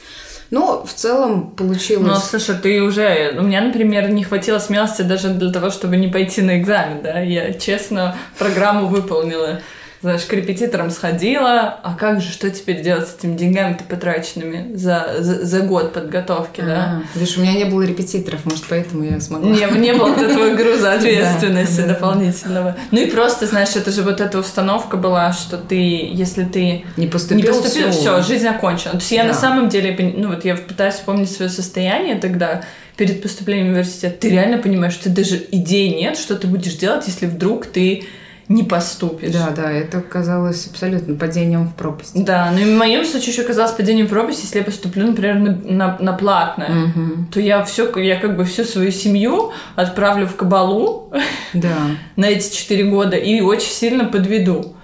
Но 0.51 0.85
в 0.85 0.93
целом 0.93 1.49
получилось... 1.51 2.07
Ну, 2.07 2.15
слушай, 2.15 2.55
ты 2.61 2.81
уже... 2.83 3.35
У 3.39 3.41
меня, 3.41 3.61
например, 3.61 4.11
не 4.11 4.23
хватило 4.23 4.59
смелости 4.59 5.01
даже 5.01 5.29
для 5.29 5.51
того, 5.51 5.71
чтобы 5.71 5.97
не 5.97 6.09
пойти 6.09 6.43
на 6.43 6.59
экзамен, 6.59 7.01
да? 7.01 7.19
Я 7.21 7.53
честно 7.53 8.15
программу 8.37 8.87
выполнила 8.87 9.61
знаешь, 10.03 10.23
к 10.25 10.33
репетиторам 10.33 10.91
сходила, 10.91 11.79
а 11.81 11.95
как 11.97 12.19
же, 12.19 12.29
что 12.29 12.49
теперь 12.49 12.81
делать 12.81 13.07
с 13.07 13.15
этими 13.15 13.37
деньгами-то 13.37 13.85
потраченными 13.85 14.75
за, 14.75 15.15
за, 15.19 15.45
за 15.45 15.61
год 15.61 15.93
подготовки, 15.93 16.59
а, 16.59 16.65
да? 16.65 17.03
Видишь, 17.15 17.37
у 17.37 17.41
меня 17.41 17.53
не 17.53 17.63
было 17.63 17.83
репетиторов, 17.83 18.43
может, 18.43 18.65
поэтому 18.67 19.05
я 19.05 19.21
смогла. 19.21 19.49
Не, 19.49 19.65
не 19.79 19.93
было 19.93 20.13
этого 20.13 20.55
груза 20.55 20.91
ответственности 20.95 21.81
дополнительного. 21.87 22.75
Ну 22.91 22.99
и 22.99 23.05
просто, 23.05 23.47
знаешь, 23.47 23.77
это 23.77 23.91
же 23.91 24.01
вот 24.01 24.19
эта 24.19 24.37
установка 24.39 24.97
была, 24.97 25.31
что 25.31 25.57
ты, 25.57 25.77
если 25.77 26.43
ты 26.43 26.83
не 26.97 27.07
поступил, 27.07 27.37
не 27.37 27.43
поступил 27.43 27.91
все, 27.91 28.21
жизнь 28.21 28.47
окончена. 28.47 28.91
То 28.91 28.97
есть 28.97 29.11
я 29.11 29.23
на 29.23 29.33
самом 29.33 29.69
деле, 29.69 29.95
ну 30.17 30.27
вот 30.27 30.43
я 30.43 30.55
пытаюсь 30.55 30.95
вспомнить 30.95 31.31
свое 31.31 31.49
состояние 31.49 32.15
тогда, 32.15 32.63
перед 32.97 33.21
поступлением 33.23 33.67
в 33.67 33.69
университет, 33.69 34.19
ты 34.19 34.29
реально 34.29 34.59
понимаешь, 34.59 34.93
что 34.93 35.09
даже 35.09 35.43
идей 35.51 35.95
нет, 35.95 36.15
что 36.17 36.35
ты 36.35 36.45
будешь 36.45 36.75
делать, 36.75 37.07
если 37.07 37.25
вдруг 37.25 37.65
ты 37.65 38.03
не 38.49 38.63
поступишь. 38.63 39.31
Да, 39.31 39.51
да, 39.55 39.71
это 39.71 40.01
казалось 40.01 40.67
абсолютно 40.67 41.15
падением 41.15 41.67
в 41.67 41.75
пропасть. 41.75 42.11
Да, 42.13 42.51
но 42.51 42.59
и 42.59 42.65
в 42.65 42.77
моем 42.77 43.05
случае 43.05 43.31
еще 43.31 43.43
казалось 43.43 43.71
падением 43.71 44.07
в 44.07 44.09
пропасть, 44.09 44.43
если 44.43 44.59
я 44.59 44.63
поступлю, 44.63 45.07
например, 45.07 45.35
на, 45.35 45.51
на, 45.55 45.97
на 45.99 46.13
платное, 46.13 46.85
угу. 46.85 47.25
то 47.31 47.39
я 47.39 47.63
все, 47.63 47.89
я 47.99 48.19
как 48.19 48.35
бы 48.35 48.43
всю 48.43 48.63
свою 48.63 48.91
семью 48.91 49.51
отправлю 49.75 50.27
в 50.27 50.35
кабалу 50.35 51.13
да. 51.53 51.75
на 52.15 52.25
эти 52.25 52.53
четыре 52.53 52.85
года 52.85 53.15
и 53.15 53.41
очень 53.41 53.71
сильно 53.71 54.05
подведу. 54.05 54.75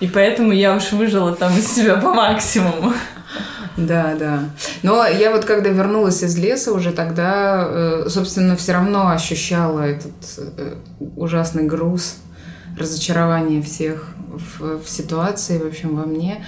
И 0.00 0.08
поэтому 0.08 0.52
я 0.52 0.74
уж 0.74 0.92
выжила 0.92 1.34
там 1.34 1.56
из 1.56 1.72
себя 1.72 1.96
по 1.96 2.12
максимуму. 2.12 2.92
Да, 3.76 4.14
да. 4.18 4.40
Но 4.82 5.04
я 5.06 5.30
вот 5.30 5.44
когда 5.44 5.70
вернулась 5.70 6.22
из 6.22 6.36
леса 6.36 6.72
уже 6.72 6.92
тогда, 6.92 7.66
э, 7.66 8.06
собственно, 8.08 8.56
все 8.56 8.72
равно 8.72 9.08
ощущала 9.08 9.80
этот 9.80 10.12
э, 10.38 10.74
ужасный 11.16 11.64
груз 11.64 12.16
разочарование 12.78 13.62
всех 13.62 14.08
в, 14.28 14.82
в 14.82 14.88
ситуации, 14.88 15.58
в 15.58 15.66
общем, 15.66 15.96
во 15.96 16.04
мне. 16.04 16.44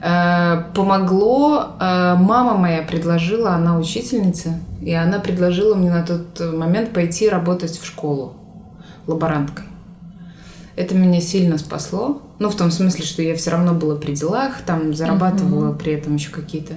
Э, 0.00 0.64
помогло, 0.74 1.76
э, 1.78 2.14
мама 2.18 2.54
моя 2.56 2.82
предложила, 2.82 3.50
она 3.50 3.78
учительница, 3.78 4.58
и 4.80 4.92
она 4.92 5.18
предложила 5.18 5.74
мне 5.74 5.90
на 5.90 6.02
тот 6.02 6.40
момент 6.40 6.92
пойти 6.92 7.28
работать 7.28 7.78
в 7.78 7.84
школу 7.84 8.34
лаборанткой. 9.06 9.66
Это 10.76 10.94
меня 10.94 11.20
сильно 11.20 11.58
спасло. 11.58 12.22
Ну, 12.38 12.48
в 12.48 12.56
том 12.56 12.70
смысле, 12.70 13.04
что 13.04 13.20
я 13.20 13.36
все 13.36 13.50
равно 13.50 13.74
была 13.74 13.96
при 13.96 14.12
делах, 14.12 14.62
там 14.64 14.94
зарабатывала 14.94 15.72
mm-hmm. 15.72 15.78
при 15.78 15.92
этом 15.92 16.14
еще 16.14 16.30
какие-то 16.30 16.74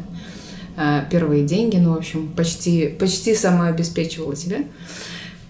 э, 0.75 1.05
первые 1.09 1.45
деньги, 1.45 1.77
ну, 1.77 1.93
в 1.93 1.97
общем, 1.97 2.27
почти, 2.35 2.87
почти 2.87 3.33
самообеспечивала 3.33 4.35
себя. 4.35 4.57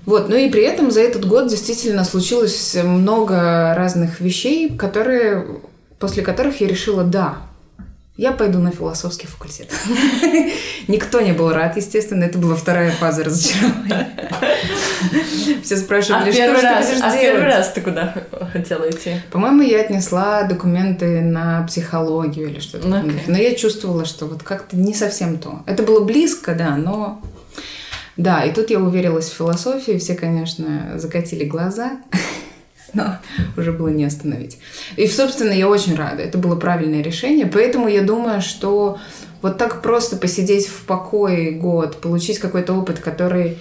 Вот, 0.05 0.29
ну 0.29 0.35
и 0.35 0.49
при 0.49 0.63
этом 0.63 0.91
за 0.91 1.01
этот 1.01 1.25
год 1.25 1.47
действительно 1.47 2.03
случилось 2.03 2.75
много 2.83 3.73
разных 3.75 4.19
вещей, 4.19 4.75
которые, 4.75 5.45
после 5.99 6.23
которых 6.23 6.59
я 6.61 6.67
решила, 6.67 7.03
да, 7.03 7.37
я 8.15 8.31
пойду 8.31 8.59
на 8.59 8.69
философский 8.69 9.25
факультет. 9.25 9.71
Никто 10.87 11.19
не 11.21 11.31
был 11.31 11.51
рад, 11.51 11.77
естественно. 11.77 12.23
Это 12.25 12.37
была 12.37 12.55
вторая 12.55 12.91
фаза 12.91 13.23
разочарования. 13.23 14.07
Все 15.63 15.77
спрашивали, 15.77 16.29
а 16.29 16.33
что 16.33 16.55
же 16.55 16.61
ты 16.61 16.75
будешь 16.75 16.87
делать? 16.87 17.01
А 17.01 17.17
первый 17.17 17.45
раз 17.45 17.71
ты 17.71 17.81
куда 17.81 18.13
хотела 18.51 18.87
идти? 18.89 19.15
По-моему, 19.31 19.63
я 19.63 19.81
отнесла 19.81 20.43
документы 20.43 21.21
на 21.21 21.63
психологию 21.63 22.49
или 22.49 22.59
что-то. 22.59 22.87
Okay. 22.87 23.21
Но 23.25 23.37
я 23.37 23.55
чувствовала, 23.55 24.05
что 24.05 24.27
вот 24.27 24.43
как-то 24.43 24.77
не 24.77 24.93
совсем 24.93 25.39
то. 25.39 25.63
Это 25.65 25.81
было 25.81 26.03
близко, 26.03 26.53
да, 26.53 26.75
но... 26.75 27.19
Да, 28.17 28.43
и 28.43 28.53
тут 28.53 28.69
я 28.69 28.79
уверилась 28.79 29.29
в 29.29 29.35
философии. 29.35 29.97
Все, 29.97 30.15
конечно, 30.15 30.93
закатили 30.97 31.45
глаза 31.45 31.99
но 32.93 33.17
уже 33.57 33.71
было 33.71 33.89
не 33.89 34.05
остановить. 34.05 34.59
И, 34.95 35.07
собственно, 35.07 35.51
я 35.51 35.67
очень 35.67 35.95
рада. 35.95 36.21
Это 36.21 36.37
было 36.37 36.55
правильное 36.55 37.01
решение. 37.01 37.45
Поэтому 37.45 37.87
я 37.87 38.01
думаю, 38.01 38.41
что 38.41 38.99
вот 39.41 39.57
так 39.57 39.81
просто 39.81 40.15
посидеть 40.15 40.67
в 40.67 40.85
покое 40.85 41.51
год, 41.51 41.99
получить 42.01 42.39
какой-то 42.39 42.73
опыт, 42.73 42.99
который, 42.99 43.57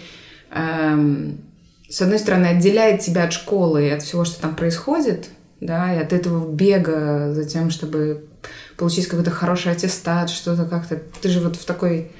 эм, 0.51 1.41
с 1.89 2.01
одной 2.01 2.19
стороны, 2.19 2.47
отделяет 2.47 3.01
тебя 3.01 3.25
от 3.25 3.33
школы 3.33 3.87
и 3.87 3.91
от 3.91 4.03
всего, 4.03 4.25
что 4.25 4.41
там 4.41 4.55
происходит, 4.55 5.31
да, 5.61 5.95
и 5.95 5.99
от 5.99 6.13
этого 6.13 6.51
бега 6.51 7.33
за 7.33 7.45
тем, 7.45 7.71
чтобы 7.71 8.25
получить 8.77 9.07
какой-то 9.07 9.31
хороший 9.31 9.73
аттестат, 9.73 10.31
что-то 10.31 10.65
как-то... 10.65 11.01
Ты 11.21 11.29
же 11.29 11.41
вот 11.41 11.57
в 11.57 11.65
такой 11.65 12.13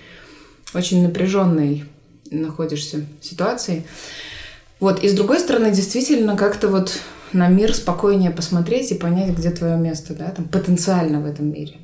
очень 0.75 1.03
напряженной 1.03 1.85
находишься 2.33 3.05
ситуации. 3.21 3.85
Вот, 4.81 5.03
и 5.03 5.09
с 5.09 5.15
другой 5.15 5.39
стороны, 5.39 5.71
действительно, 5.71 6.37
как-то 6.37 6.69
вот 6.69 6.99
на 7.33 7.49
мир 7.49 7.75
спокойнее 7.75 8.31
посмотреть 8.31 8.91
и 8.91 8.95
понять, 8.95 9.31
где 9.31 9.51
твое 9.51 9.77
место, 9.77 10.15
да, 10.15 10.27
там, 10.27 10.47
потенциально 10.47 11.21
в 11.21 11.27
этом 11.27 11.51
мире. 11.53 11.77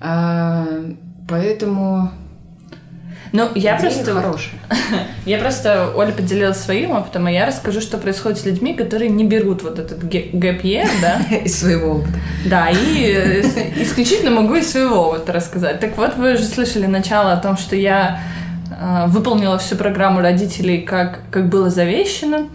А, 0.00 0.66
поэтому 1.28 2.12
ну, 3.32 3.48
я 3.54 3.76
просто... 3.76 4.14
хорошая. 4.14 4.54
Я 5.26 5.38
просто... 5.38 5.92
Оля 5.94 6.12
поделилась 6.12 6.58
своим 6.58 6.92
опытом, 6.92 7.26
а 7.26 7.30
я 7.30 7.46
расскажу, 7.46 7.80
что 7.80 7.98
происходит 7.98 8.38
с 8.38 8.46
людьми, 8.46 8.74
которые 8.74 9.10
не 9.10 9.24
берут 9.24 9.62
вот 9.62 9.78
этот 9.78 10.02
гэп 10.08 10.62
да? 11.02 11.20
Из 11.44 11.58
своего 11.58 11.96
опыта. 11.96 12.18
Да, 12.46 12.70
и 12.70 13.12
э, 13.14 13.82
исключительно 13.82 14.30
могу 14.30 14.54
из 14.54 14.70
своего 14.70 15.08
опыта 15.08 15.32
рассказать. 15.32 15.80
Так 15.80 15.96
вот, 15.98 16.16
вы 16.16 16.34
уже 16.34 16.44
слышали 16.44 16.86
начало 16.86 17.32
о 17.32 17.36
том, 17.36 17.58
что 17.58 17.76
я 17.76 18.20
выполнила 19.08 19.58
всю 19.58 19.76
программу 19.76 20.20
родителей, 20.20 20.82
как, 20.82 21.20
как 21.30 21.48
было 21.48 21.68
завещено, 21.70 22.48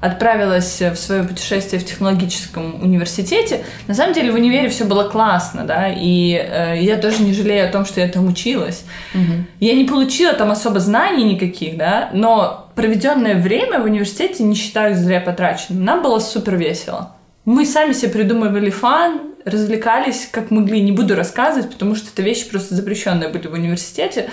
отправилась 0.00 0.80
в 0.80 0.96
свое 0.96 1.24
путешествие 1.24 1.80
в 1.80 1.84
технологическом 1.84 2.82
университете. 2.82 3.64
На 3.86 3.94
самом 3.94 4.14
деле 4.14 4.32
в 4.32 4.34
универе 4.34 4.68
все 4.68 4.84
было 4.84 5.04
классно, 5.04 5.64
да, 5.64 5.88
и 5.88 6.32
э, 6.32 6.80
я 6.80 6.96
тоже 6.96 7.22
не 7.22 7.34
жалею 7.34 7.68
о 7.68 7.72
том, 7.72 7.84
что 7.84 8.00
я 8.00 8.08
там 8.08 8.26
училась. 8.26 8.84
Угу. 9.14 9.44
Я 9.60 9.74
не 9.74 9.84
получила 9.84 10.32
там 10.32 10.50
особо 10.50 10.80
знаний 10.80 11.24
никаких, 11.24 11.76
да, 11.76 12.08
но 12.14 12.70
проведенное 12.74 13.36
время 13.36 13.80
в 13.80 13.84
университете 13.84 14.42
не 14.42 14.54
считаю 14.54 14.96
зря 14.96 15.20
потраченным. 15.20 15.84
Нам 15.84 16.02
было 16.02 16.18
супер 16.18 16.56
весело. 16.56 17.14
Мы 17.44 17.66
сами 17.66 17.92
себе 17.92 18.10
придумывали 18.10 18.70
фан, 18.70 19.20
развлекались 19.44 20.28
как 20.30 20.50
могли. 20.50 20.80
Не 20.80 20.92
буду 20.92 21.14
рассказывать, 21.14 21.70
потому 21.70 21.94
что 21.94 22.08
это 22.12 22.22
вещи 22.22 22.48
просто 22.48 22.74
запрещенные 22.74 23.28
были 23.28 23.48
в 23.48 23.52
университете. 23.52 24.30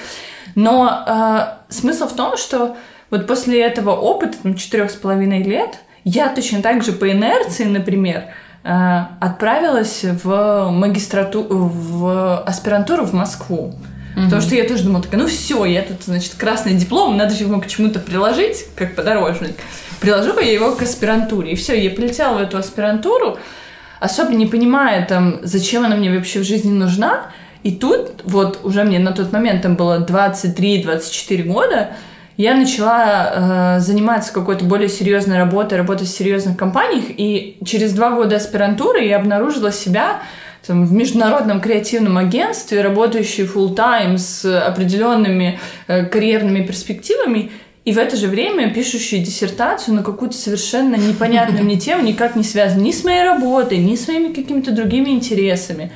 Но 0.58 1.04
э, 1.06 1.72
смысл 1.72 2.08
в 2.08 2.14
том, 2.14 2.36
что 2.36 2.76
вот 3.12 3.28
после 3.28 3.62
этого 3.62 3.92
опыта, 3.92 4.38
там, 4.42 4.56
четырех 4.56 4.90
с 4.90 4.96
половиной 4.96 5.44
лет, 5.44 5.78
я 6.04 6.30
точно 6.30 6.64
так 6.64 6.84
же 6.84 6.94
по 6.94 7.12
инерции, 7.12 7.66
например, 7.66 8.24
э, 8.64 9.02
отправилась 9.20 10.04
в 10.04 10.72
магистратуру, 10.72 11.48
в 11.72 12.42
аспирантуру 12.42 13.06
в 13.06 13.14
Москву. 13.14 13.76
Mm-hmm. 14.16 14.24
Потому 14.24 14.42
что 14.42 14.56
я 14.56 14.68
тоже 14.68 14.84
думала, 14.84 15.04
такая, 15.04 15.22
ну 15.22 15.28
все, 15.28 15.64
я 15.66 15.84
тут, 15.84 16.02
значит, 16.04 16.34
красный 16.34 16.74
диплом, 16.74 17.18
надо 17.18 17.36
же 17.36 17.44
его 17.44 17.62
к 17.62 17.68
чему-то 17.68 18.00
приложить, 18.00 18.66
как 18.76 18.96
подорожник. 18.96 19.58
Приложу 20.00 20.40
я 20.40 20.52
его 20.52 20.72
к 20.72 20.82
аспирантуре. 20.82 21.52
И 21.52 21.56
все, 21.56 21.80
я 21.80 21.92
полетела 21.92 22.34
в 22.34 22.42
эту 22.42 22.58
аспирантуру, 22.58 23.38
особо 24.00 24.34
не 24.34 24.48
понимая, 24.48 25.06
там, 25.06 25.38
зачем 25.44 25.86
она 25.86 25.96
мне 25.96 26.10
вообще 26.10 26.40
в 26.40 26.44
жизни 26.44 26.72
нужна. 26.72 27.28
И 27.68 27.72
тут, 27.72 28.22
вот 28.24 28.62
уже 28.64 28.86
мне 28.86 28.98
на 28.98 29.12
тот 29.12 29.34
момент 29.34 29.64
там 29.64 29.76
было 29.76 30.00
23-24 30.00 31.44
года, 31.44 31.90
я 32.38 32.56
начала 32.56 33.76
э, 33.78 33.80
заниматься 33.82 34.32
какой-то 34.32 34.64
более 34.64 34.88
серьезной 34.88 35.38
работой, 35.38 35.78
работать 35.78 36.08
в 36.08 36.18
серьезных 36.18 36.56
компаниях, 36.56 37.04
и 37.10 37.58
через 37.66 37.92
два 37.92 38.12
года 38.12 38.38
аспирантуры 38.38 39.04
я 39.04 39.18
обнаружила 39.18 39.74
себя 39.74 40.22
там, 40.66 40.86
в 40.86 40.94
международном 40.94 41.60
креативном 41.60 42.18
агентстве, 42.18 42.82
работающей 42.82 43.44
full 43.44 43.76
time 43.76 44.18
с 44.18 44.46
определенными 44.46 45.60
э, 45.90 46.06
карьерными 46.06 46.66
перспективами, 46.66 47.52
и 47.84 47.92
в 47.92 47.98
это 47.98 48.16
же 48.16 48.28
время 48.28 48.74
пишущие 48.74 49.22
диссертацию 49.22 49.94
на 49.94 50.04
какую-то 50.04 50.38
совершенно 50.38 50.96
непонятную 50.96 51.66
мне 51.66 51.78
тему, 51.78 52.02
никак 52.04 52.38
не 52.38 52.44
связанную 52.44 52.86
ни 52.86 52.92
с 52.92 53.04
моей 53.04 53.24
работой, 53.24 53.80
ни 53.80 53.98
с 53.98 54.08
моими 54.08 54.32
какими-то 54.32 54.72
другими 54.72 55.10
интересами. 55.10 55.92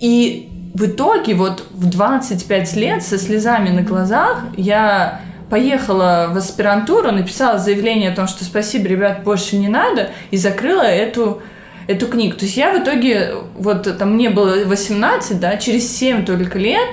И 0.00 0.48
в 0.74 0.86
итоге 0.86 1.34
вот 1.34 1.64
в 1.70 1.88
25 1.88 2.76
лет 2.76 3.02
со 3.02 3.16
слезами 3.16 3.70
на 3.70 3.82
глазах 3.82 4.42
я 4.56 5.20
поехала 5.48 6.30
в 6.32 6.36
аспирантуру, 6.36 7.12
написала 7.12 7.58
заявление 7.58 8.10
о 8.10 8.14
том, 8.16 8.26
что 8.26 8.44
спасибо, 8.44 8.88
ребят, 8.88 9.22
больше 9.22 9.56
не 9.56 9.68
надо, 9.68 10.10
и 10.32 10.36
закрыла 10.36 10.82
эту 10.82 11.42
эту 11.86 12.06
книгу. 12.06 12.36
То 12.36 12.44
есть 12.44 12.56
я 12.56 12.72
в 12.72 12.82
итоге, 12.82 13.34
вот 13.56 13.98
там 13.98 14.14
мне 14.14 14.30
было 14.30 14.64
18, 14.64 15.38
да, 15.38 15.56
через 15.58 15.96
7 15.96 16.24
только 16.24 16.58
лет 16.58 16.88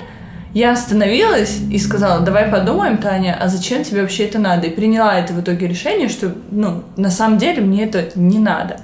я 0.53 0.73
остановилась 0.73 1.59
и 1.71 1.79
сказала, 1.79 2.19
давай 2.19 2.47
подумаем, 2.47 2.97
Таня, 2.97 3.37
а 3.39 3.47
зачем 3.47 3.83
тебе 3.83 4.01
вообще 4.01 4.25
это 4.25 4.37
надо? 4.37 4.67
И 4.67 4.69
приняла 4.69 5.17
это 5.17 5.31
в 5.33 5.39
итоге 5.39 5.67
решение, 5.67 6.09
что, 6.09 6.35
ну, 6.51 6.83
на 6.97 7.09
самом 7.09 7.37
деле 7.37 7.61
мне 7.61 7.85
это 7.85 8.09
не 8.15 8.37
надо. 8.37 8.81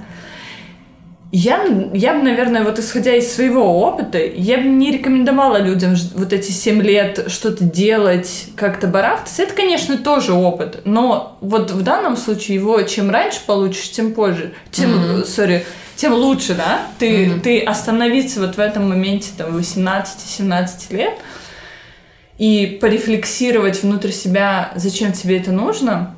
Я, 1.30 1.62
я 1.92 2.14
бы, 2.14 2.22
наверное, 2.22 2.64
вот 2.64 2.78
исходя 2.78 3.14
из 3.14 3.30
своего 3.30 3.82
опыта, 3.82 4.18
я 4.18 4.56
бы 4.56 4.64
не 4.64 4.92
рекомендовала 4.92 5.58
людям 5.58 5.94
вот 6.14 6.32
эти 6.32 6.50
7 6.50 6.80
лет 6.80 7.26
что-то 7.28 7.64
делать, 7.64 8.46
как-то 8.56 8.86
барахтаться. 8.86 9.42
Это, 9.42 9.52
конечно, 9.52 9.98
тоже 9.98 10.32
опыт, 10.32 10.80
но 10.84 11.36
вот 11.42 11.70
в 11.70 11.82
данном 11.82 12.16
случае 12.16 12.54
его 12.54 12.80
чем 12.82 13.10
раньше 13.10 13.40
получишь, 13.46 13.90
тем 13.90 14.14
позже, 14.14 14.54
тем, 14.70 14.90
mm-hmm. 14.90 15.24
sorry, 15.24 15.64
тем 15.96 16.14
лучше, 16.14 16.54
да? 16.54 16.86
Ты, 16.98 17.26
mm-hmm. 17.26 17.40
ты 17.40 17.60
остановиться 17.60 18.40
вот 18.40 18.56
в 18.56 18.58
этом 18.58 18.88
моменте, 18.88 19.28
там, 19.36 19.54
18-17 19.54 20.96
лет 20.96 21.14
и 22.38 22.78
порефлексировать 22.80 23.82
внутрь 23.82 24.12
себя, 24.12 24.72
зачем 24.76 25.12
тебе 25.12 25.38
это 25.38 25.52
нужно 25.52 26.14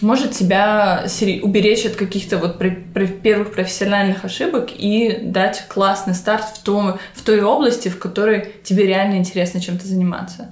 может 0.00 0.32
тебя 0.32 1.04
уберечь 1.42 1.84
от 1.86 1.96
каких-то 1.96 2.38
вот 2.38 2.58
первых 3.22 3.52
профессиональных 3.52 4.24
ошибок 4.24 4.70
и 4.74 5.18
дать 5.22 5.64
классный 5.68 6.14
старт 6.14 6.44
в, 6.54 6.62
том, 6.62 6.98
в 7.14 7.22
той 7.22 7.42
области, 7.42 7.88
в 7.88 7.98
которой 7.98 8.54
тебе 8.64 8.86
реально 8.86 9.16
интересно 9.16 9.60
чем-то 9.60 9.86
заниматься. 9.86 10.50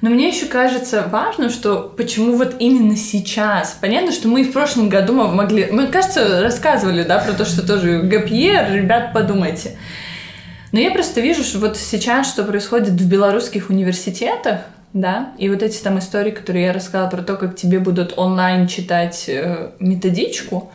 Но 0.00 0.10
мне 0.10 0.28
еще 0.28 0.46
кажется 0.46 1.06
важно, 1.10 1.48
что 1.48 1.94
почему 1.96 2.36
вот 2.36 2.56
именно 2.58 2.94
сейчас. 2.94 3.78
Понятно, 3.80 4.12
что 4.12 4.28
мы 4.28 4.44
в 4.44 4.52
прошлом 4.52 4.90
году 4.90 5.14
мы 5.14 5.28
могли... 5.28 5.68
Мы, 5.70 5.86
кажется, 5.86 6.42
рассказывали, 6.42 7.04
да, 7.04 7.20
про 7.20 7.32
то, 7.32 7.46
что 7.46 7.66
тоже 7.66 8.00
ГПЕ, 8.02 8.68
ребят, 8.70 9.14
подумайте. 9.14 9.78
Но 10.72 10.78
я 10.78 10.90
просто 10.90 11.22
вижу, 11.22 11.42
что 11.42 11.58
вот 11.58 11.78
сейчас, 11.78 12.28
что 12.28 12.44
происходит 12.44 12.90
в 12.90 13.08
белорусских 13.08 13.70
университетах, 13.70 14.60
да, 14.94 15.32
и 15.38 15.50
вот 15.50 15.62
эти 15.62 15.82
там 15.82 15.98
истории, 15.98 16.30
которые 16.30 16.66
я 16.66 16.72
рассказала 16.72 17.10
про 17.10 17.22
то, 17.22 17.34
как 17.36 17.56
тебе 17.56 17.80
будут 17.80 18.14
онлайн 18.16 18.68
читать 18.68 19.24
э, 19.28 19.72
методичку, 19.80 20.72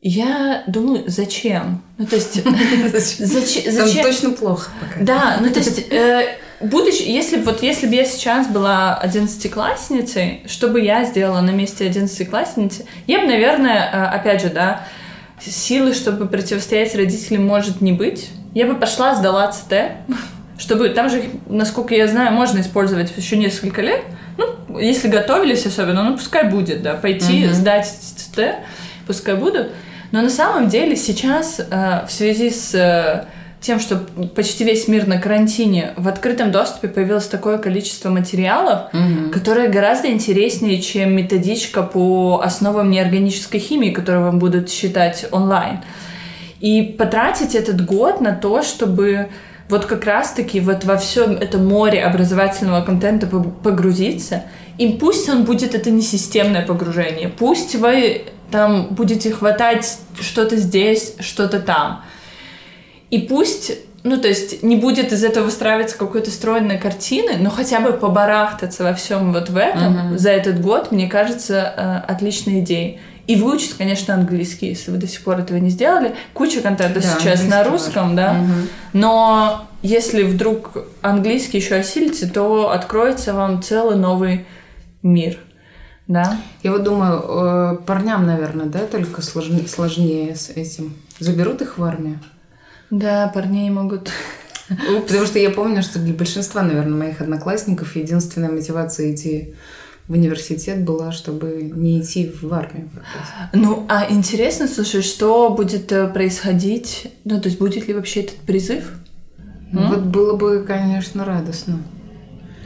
я 0.00 0.62
думаю, 0.68 1.02
зачем? 1.08 1.82
Ну, 1.98 2.06
то 2.06 2.14
есть, 2.14 2.34
зачем? 3.18 4.02
Точно 4.04 4.30
плохо 4.30 4.70
пока. 4.80 5.04
Да, 5.04 5.38
ну, 5.40 5.50
то 5.50 5.58
есть, 5.58 5.90
э, 5.90 6.36
будучи, 6.60 7.02
если 7.02 7.38
вот 7.40 7.64
если 7.64 7.88
бы 7.88 7.96
я 7.96 8.04
сейчас 8.04 8.46
была 8.46 8.96
одиннадцатиклассницей, 8.96 10.42
что 10.46 10.68
бы 10.68 10.80
я 10.80 11.04
сделала 11.04 11.40
на 11.40 11.50
месте 11.50 11.86
одиннадцатиклассницы? 11.86 12.86
Я 13.08 13.22
бы, 13.22 13.26
наверное, 13.26 13.90
э, 13.92 14.04
опять 14.14 14.40
же, 14.40 14.50
да, 14.50 14.86
силы, 15.40 15.94
чтобы 15.94 16.28
противостоять 16.28 16.94
родителям, 16.94 17.44
может 17.44 17.80
не 17.80 17.92
быть. 17.92 18.30
Я 18.54 18.66
бы 18.66 18.76
пошла, 18.76 19.16
сдала 19.16 19.50
ЦТ, 19.50 19.72
чтобы 20.58 20.88
там 20.90 21.10
же, 21.10 21.22
насколько 21.48 21.94
я 21.94 22.06
знаю, 22.06 22.32
можно 22.32 22.60
использовать 22.60 23.12
еще 23.16 23.36
несколько 23.36 23.82
лет. 23.82 24.02
Ну, 24.36 24.78
если 24.78 25.08
готовились 25.08 25.66
особенно, 25.66 26.02
ну 26.02 26.16
пускай 26.16 26.48
будет, 26.48 26.82
да, 26.82 26.94
пойти, 26.94 27.46
угу. 27.46 27.54
сдать 27.54 27.92
ТТ, 28.32 28.56
пускай 29.06 29.34
будут. 29.34 29.68
Но 30.12 30.22
на 30.22 30.30
самом 30.30 30.68
деле 30.68 30.96
сейчас 30.96 31.58
э, 31.58 32.06
в 32.06 32.12
связи 32.12 32.50
с 32.50 32.74
э, 32.74 33.24
тем, 33.60 33.80
что 33.80 33.96
почти 34.36 34.62
весь 34.62 34.88
мир 34.88 35.06
на 35.06 35.18
карантине, 35.18 35.94
в 35.96 36.06
открытом 36.06 36.52
доступе 36.52 36.88
появилось 36.88 37.26
такое 37.26 37.58
количество 37.58 38.10
материалов, 38.10 38.90
угу. 38.92 39.30
которые 39.32 39.68
гораздо 39.68 40.08
интереснее, 40.08 40.80
чем 40.80 41.16
методичка 41.16 41.82
по 41.82 42.42
основам 42.44 42.90
неорганической 42.90 43.58
химии, 43.58 43.90
которую 43.90 44.24
вам 44.24 44.38
будут 44.38 44.70
считать 44.70 45.26
онлайн. 45.32 45.80
И 46.60 46.82
потратить 46.82 47.54
этот 47.54 47.84
год 47.84 48.20
на 48.20 48.32
то, 48.32 48.62
чтобы 48.62 49.28
вот 49.68 49.86
как 49.86 50.04
раз-таки 50.04 50.60
вот 50.60 50.84
во 50.84 50.96
всем 50.96 51.32
это 51.32 51.58
море 51.58 52.02
образовательного 52.02 52.84
контента 52.84 53.26
погрузиться, 53.26 54.42
и 54.78 54.88
пусть 54.88 55.28
он 55.28 55.44
будет 55.44 55.74
это 55.74 55.90
не 55.90 56.02
системное 56.02 56.66
погружение, 56.66 57.28
пусть 57.28 57.74
вы 57.74 58.26
там 58.50 58.88
будете 58.90 59.30
хватать 59.32 59.98
что-то 60.20 60.56
здесь, 60.56 61.14
что-то 61.20 61.60
там. 61.60 62.02
И 63.10 63.20
пусть, 63.20 63.72
ну, 64.02 64.16
то 64.16 64.28
есть 64.28 64.62
не 64.62 64.76
будет 64.76 65.12
из 65.12 65.24
этого 65.24 65.44
выстраиваться 65.44 65.96
какой-то 65.96 66.30
стройной 66.30 66.78
картины, 66.78 67.36
но 67.38 67.50
хотя 67.50 67.80
бы 67.80 67.92
побарахтаться 67.92 68.84
во 68.84 68.92
всем 68.94 69.32
вот 69.32 69.50
в 69.50 69.56
этом 69.56 70.12
uh-huh. 70.14 70.18
за 70.18 70.30
этот 70.30 70.60
год, 70.60 70.92
мне 70.92 71.08
кажется, 71.08 71.72
э, 71.76 72.12
отличной 72.12 72.60
идеей. 72.60 73.00
И 73.26 73.36
выучить, 73.36 73.74
конечно, 73.74 74.14
английский, 74.14 74.68
если 74.68 74.90
вы 74.90 74.98
до 74.98 75.06
сих 75.06 75.22
пор 75.22 75.40
этого 75.40 75.56
не 75.56 75.70
сделали. 75.70 76.14
Куча 76.34 76.60
контента 76.60 77.00
да, 77.00 77.18
сейчас 77.18 77.44
на 77.44 77.64
русском, 77.64 78.14
да. 78.14 78.40
Угу. 78.40 78.68
Но 78.92 79.66
если 79.82 80.24
вдруг 80.24 80.76
английский 81.00 81.58
еще 81.58 81.76
осилите, 81.76 82.26
то 82.26 82.70
откроется 82.70 83.32
вам 83.32 83.62
целый 83.62 83.96
новый 83.96 84.46
мир. 85.02 85.38
Да. 86.06 86.38
Я 86.62 86.72
вот 86.72 86.82
думаю, 86.82 87.22
э, 87.22 87.76
парням, 87.86 88.26
наверное, 88.26 88.66
да, 88.66 88.80
только 88.80 89.22
сложнее, 89.22 89.66
сложнее 89.66 90.36
с 90.36 90.50
этим. 90.50 90.94
Заберут 91.18 91.62
их 91.62 91.78
в 91.78 91.84
армию? 91.84 92.20
Да, 92.90 93.30
парней 93.32 93.70
могут. 93.70 94.10
Потому 94.68 95.26
что 95.26 95.38
я 95.38 95.50
помню, 95.50 95.82
что 95.82 95.98
для 95.98 96.14
большинства, 96.14 96.62
наверное, 96.62 96.96
моих 96.96 97.20
одноклассников 97.20 97.96
единственная 97.96 98.50
мотивация 98.50 99.14
идти 99.14 99.54
в 100.08 100.12
университет 100.12 100.84
была, 100.84 101.12
чтобы 101.12 101.72
не 101.74 102.00
идти 102.00 102.30
в 102.42 102.52
армию. 102.52 102.90
Ну, 103.52 103.86
а 103.88 104.06
интересно, 104.10 104.68
слушай, 104.68 105.02
что 105.02 105.48
будет 105.50 105.90
э, 105.92 106.08
происходить? 106.08 107.12
Ну, 107.24 107.40
то 107.40 107.48
есть 107.48 107.58
будет 107.58 107.88
ли 107.88 107.94
вообще 107.94 108.20
этот 108.20 108.36
призыв? 108.36 108.92
Ну, 109.72 109.88
вот 109.88 110.00
было 110.00 110.36
бы, 110.36 110.62
конечно, 110.66 111.24
радостно. 111.24 111.82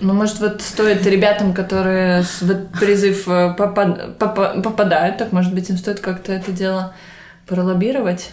Ну, 0.00 0.14
может, 0.14 0.40
вот 0.40 0.62
стоит 0.62 1.06
ребятам, 1.06 1.54
которые 1.54 2.22
в 2.22 2.50
этот 2.50 2.72
призыв 2.72 3.28
э, 3.28 3.54
попад, 3.56 4.18
попадают, 4.18 5.18
так, 5.18 5.32
может 5.32 5.54
быть, 5.54 5.70
им 5.70 5.76
стоит 5.76 6.00
как-то 6.00 6.32
это 6.32 6.52
дело 6.52 6.94
пролоббировать? 7.46 8.30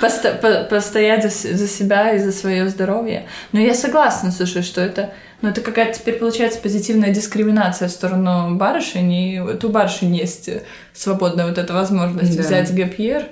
Посто, 0.00 0.66
постоять 0.70 1.30
за 1.30 1.68
себя 1.68 2.14
и 2.14 2.18
за 2.18 2.32
свое 2.32 2.68
здоровье. 2.68 3.26
Но 3.52 3.60
я 3.60 3.74
согласна, 3.74 4.32
слушай, 4.32 4.62
что 4.62 4.80
это, 4.80 5.10
ну, 5.42 5.48
это 5.48 5.60
какая-то 5.60 5.98
теперь 5.98 6.18
получается 6.18 6.60
позитивная 6.60 7.10
дискриминация 7.10 7.88
в 7.88 7.92
сторону 7.92 8.56
барышень, 8.56 9.12
и 9.12 9.40
вот 9.40 9.64
у 9.64 9.68
барышень 9.68 10.14
есть 10.14 10.50
свободная 10.92 11.46
вот 11.46 11.58
эта 11.58 11.72
возможность 11.72 12.36
да. 12.36 12.42
взять 12.42 12.74
гэпьер. 12.74 13.28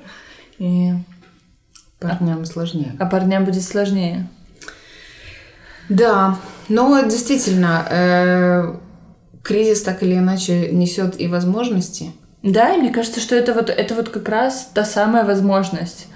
И... 0.58 0.92
Парням 2.00 2.44
сложнее. 2.44 2.94
А 2.98 3.06
парням 3.06 3.44
будет 3.44 3.62
сложнее. 3.62 4.28
Да, 5.88 6.38
но 6.68 7.02
действительно, 7.02 7.86
э, 7.90 8.74
кризис 9.42 9.82
так 9.82 10.02
или 10.02 10.14
иначе 10.14 10.70
несет 10.70 11.20
и 11.20 11.26
возможности, 11.26 12.12
да, 12.42 12.74
и 12.74 12.78
мне 12.78 12.90
кажется, 12.90 13.20
что 13.20 13.34
это 13.34 13.52
вот, 13.52 13.68
это 13.68 13.94
вот 13.94 14.10
как 14.10 14.28
раз 14.28 14.70
та 14.72 14.84
самая 14.84 15.24
возможность 15.24 16.06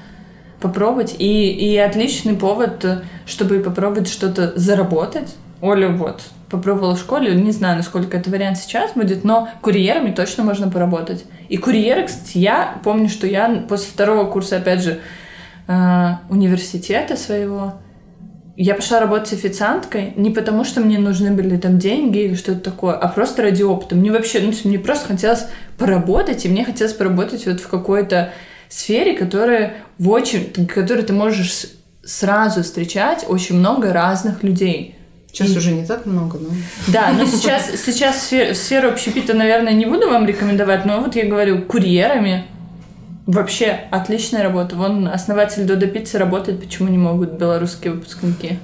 попробовать. 0.60 1.16
И, 1.18 1.50
и 1.50 1.76
отличный 1.76 2.34
повод, 2.34 2.84
чтобы 3.26 3.58
попробовать 3.60 4.08
что-то 4.08 4.52
заработать. 4.56 5.34
Оля 5.62 5.90
вот 5.90 6.22
попробовала 6.50 6.96
в 6.96 6.98
школе, 6.98 7.34
не 7.36 7.52
знаю, 7.52 7.76
насколько 7.76 8.16
это 8.16 8.28
вариант 8.30 8.58
сейчас 8.58 8.92
будет, 8.94 9.22
но 9.22 9.48
курьерами 9.62 10.10
точно 10.10 10.42
можно 10.42 10.68
поработать. 10.68 11.24
И 11.48 11.56
курьеры, 11.56 12.04
кстати, 12.04 12.38
я 12.38 12.80
помню, 12.82 13.08
что 13.08 13.28
я 13.28 13.64
после 13.68 13.92
второго 13.92 14.28
курса, 14.28 14.56
опять 14.56 14.82
же, 14.82 14.98
э, 15.68 16.08
университета 16.28 17.16
своего, 17.16 17.74
я 18.56 18.74
пошла 18.74 18.98
работать 18.98 19.34
официанткой 19.34 20.14
не 20.16 20.30
потому, 20.30 20.64
что 20.64 20.80
мне 20.80 20.98
нужны 20.98 21.30
были 21.30 21.56
там 21.56 21.78
деньги 21.78 22.18
или 22.18 22.34
что-то 22.34 22.60
такое, 22.60 22.94
а 22.94 23.06
просто 23.06 23.42
ради 23.42 23.62
опыта. 23.62 23.94
Мне 23.94 24.10
вообще, 24.10 24.40
ну, 24.40 24.52
мне 24.64 24.80
просто 24.80 25.06
хотелось 25.06 25.46
поработать, 25.78 26.44
и 26.44 26.48
мне 26.48 26.64
хотелось 26.64 26.92
поработать 26.92 27.46
вот 27.46 27.60
в 27.60 27.68
какой-то 27.68 28.32
сфере, 28.68 29.16
которая 29.16 29.74
в 29.96 30.10
очень, 30.10 30.66
которой 30.66 31.04
ты 31.04 31.12
можешь 31.12 31.66
сразу 32.04 32.64
встречать 32.64 33.24
очень 33.28 33.56
много 33.56 33.92
разных 33.92 34.42
людей. 34.42 34.96
Сейчас 35.32 35.54
и... 35.54 35.58
уже 35.58 35.72
не 35.72 35.86
так 35.86 36.06
много, 36.06 36.38
но... 36.38 36.48
Да, 36.88 37.12
но 37.12 37.24
сейчас, 37.24 37.70
сейчас 37.84 38.26
сферу, 38.26 38.90
общепита, 38.90 39.34
наверное, 39.34 39.72
не 39.72 39.86
буду 39.86 40.08
вам 40.08 40.26
рекомендовать, 40.26 40.84
но 40.84 41.00
вот 41.00 41.16
я 41.16 41.26
говорю, 41.26 41.62
курьерами, 41.62 42.46
Вообще 43.26 43.78
отличная 43.92 44.42
работа. 44.42 44.74
Вон 44.74 45.06
основатель 45.06 45.64
Додо 45.64 45.86
Пиццы 45.86 46.18
работает, 46.18 46.60
почему 46.60 46.88
не 46.88 46.98
могут 46.98 47.34
белорусские 47.34 47.92
выпускники 47.92 48.58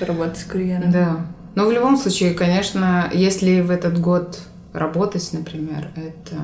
работать 0.00 0.38
с 0.38 0.44
курьером? 0.44 0.92
Да. 0.92 1.26
Но 1.54 1.66
в 1.66 1.72
любом 1.72 1.96
случае, 1.96 2.34
конечно, 2.34 3.08
если 3.12 3.60
в 3.62 3.70
этот 3.70 3.98
год 3.98 4.38
работать, 4.74 5.26
например, 5.32 5.88
это 5.96 6.36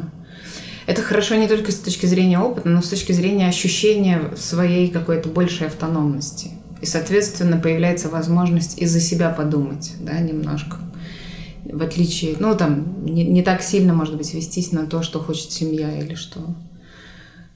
это 0.86 1.02
хорошо 1.02 1.34
не 1.34 1.48
только 1.48 1.72
с 1.72 1.76
точки 1.76 2.06
зрения 2.06 2.38
опыта, 2.38 2.68
но 2.68 2.80
с 2.80 2.88
точки 2.88 3.12
зрения 3.12 3.48
ощущения 3.48 4.20
своей 4.36 4.88
какой-то 4.88 5.28
большей 5.28 5.66
автономности. 5.66 6.52
И, 6.86 6.88
соответственно, 6.88 7.56
появляется 7.56 8.08
возможность 8.08 8.78
и 8.78 8.86
за 8.86 9.00
себя 9.00 9.30
подумать, 9.30 9.94
да, 9.98 10.20
немножко. 10.20 10.76
В 11.64 11.82
отличие, 11.82 12.36
ну, 12.38 12.54
там, 12.54 13.04
не, 13.04 13.24
не 13.24 13.42
так 13.42 13.60
сильно, 13.60 13.92
может 13.92 14.16
быть, 14.16 14.32
вестись 14.32 14.70
на 14.70 14.86
то, 14.86 15.02
что 15.02 15.18
хочет 15.18 15.50
семья 15.50 15.98
или 15.98 16.14
что 16.14 16.54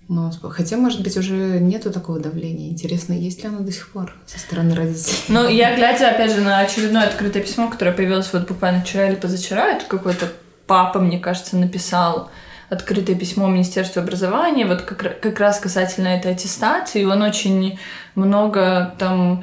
но, 0.08 0.32
хотя, 0.50 0.76
может 0.76 1.04
быть, 1.04 1.16
уже 1.16 1.60
нету 1.60 1.92
такого 1.92 2.18
давления. 2.18 2.70
Интересно, 2.70 3.12
есть 3.12 3.44
ли 3.44 3.48
оно 3.48 3.60
до 3.60 3.70
сих 3.70 3.90
пор 3.90 4.12
со 4.26 4.40
стороны 4.40 4.74
родителей? 4.74 5.14
Ну, 5.28 5.48
я 5.48 5.76
глядя, 5.76 6.10
опять 6.10 6.32
же, 6.32 6.40
на 6.40 6.58
очередное 6.58 7.06
открытое 7.06 7.44
письмо, 7.44 7.68
которое 7.68 7.92
появилось 7.92 8.32
вот 8.32 8.48
буквально 8.48 8.82
вчера 8.82 9.08
или 9.08 9.14
позавчера, 9.14 9.68
это 9.68 9.84
какой-то 9.84 10.26
папа, 10.66 10.98
мне 10.98 11.20
кажется, 11.20 11.56
написал 11.56 12.28
открытое 12.70 13.16
письмо 13.16 13.48
Министерству 13.48 14.00
образования, 14.00 14.64
вот 14.64 14.82
как, 14.82 15.20
как 15.20 15.40
раз 15.40 15.58
касательно 15.58 16.08
этой 16.08 16.32
аттестации. 16.32 17.04
Он 17.04 17.22
очень 17.22 17.78
много 18.14 18.94
там 18.98 19.42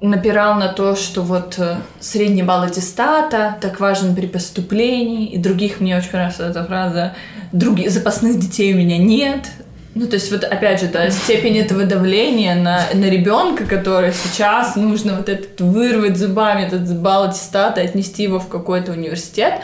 напирал 0.00 0.56
на 0.56 0.68
то, 0.68 0.96
что 0.96 1.22
вот 1.22 1.54
э, 1.58 1.76
средний 2.00 2.42
балл 2.42 2.62
аттестата 2.62 3.56
так 3.60 3.78
важен 3.78 4.16
при 4.16 4.26
поступлении, 4.26 5.28
и 5.28 5.38
других, 5.38 5.80
мне 5.80 5.96
очень 5.96 6.10
нравится 6.12 6.48
эта 6.48 6.64
фраза, 6.64 7.14
других 7.52 7.90
запасных 7.90 8.38
детей 8.38 8.74
у 8.74 8.78
меня 8.78 8.98
нет. 8.98 9.46
Ну, 9.94 10.06
то 10.06 10.14
есть, 10.14 10.32
вот 10.32 10.42
опять 10.42 10.80
же, 10.80 10.88
да, 10.88 11.10
степень 11.10 11.58
этого 11.58 11.84
давления 11.84 12.54
на, 12.54 12.86
на 12.94 13.04
ребенка, 13.04 13.64
который 13.64 14.12
сейчас 14.12 14.74
нужно 14.74 15.16
вот 15.16 15.28
этот 15.28 15.60
вырвать 15.60 16.16
зубами 16.16 16.62
этот 16.62 17.00
балл 17.00 17.24
аттестата, 17.24 17.80
отнести 17.80 18.22
его 18.22 18.40
в 18.40 18.48
какой-то 18.48 18.92
университет. 18.92 19.60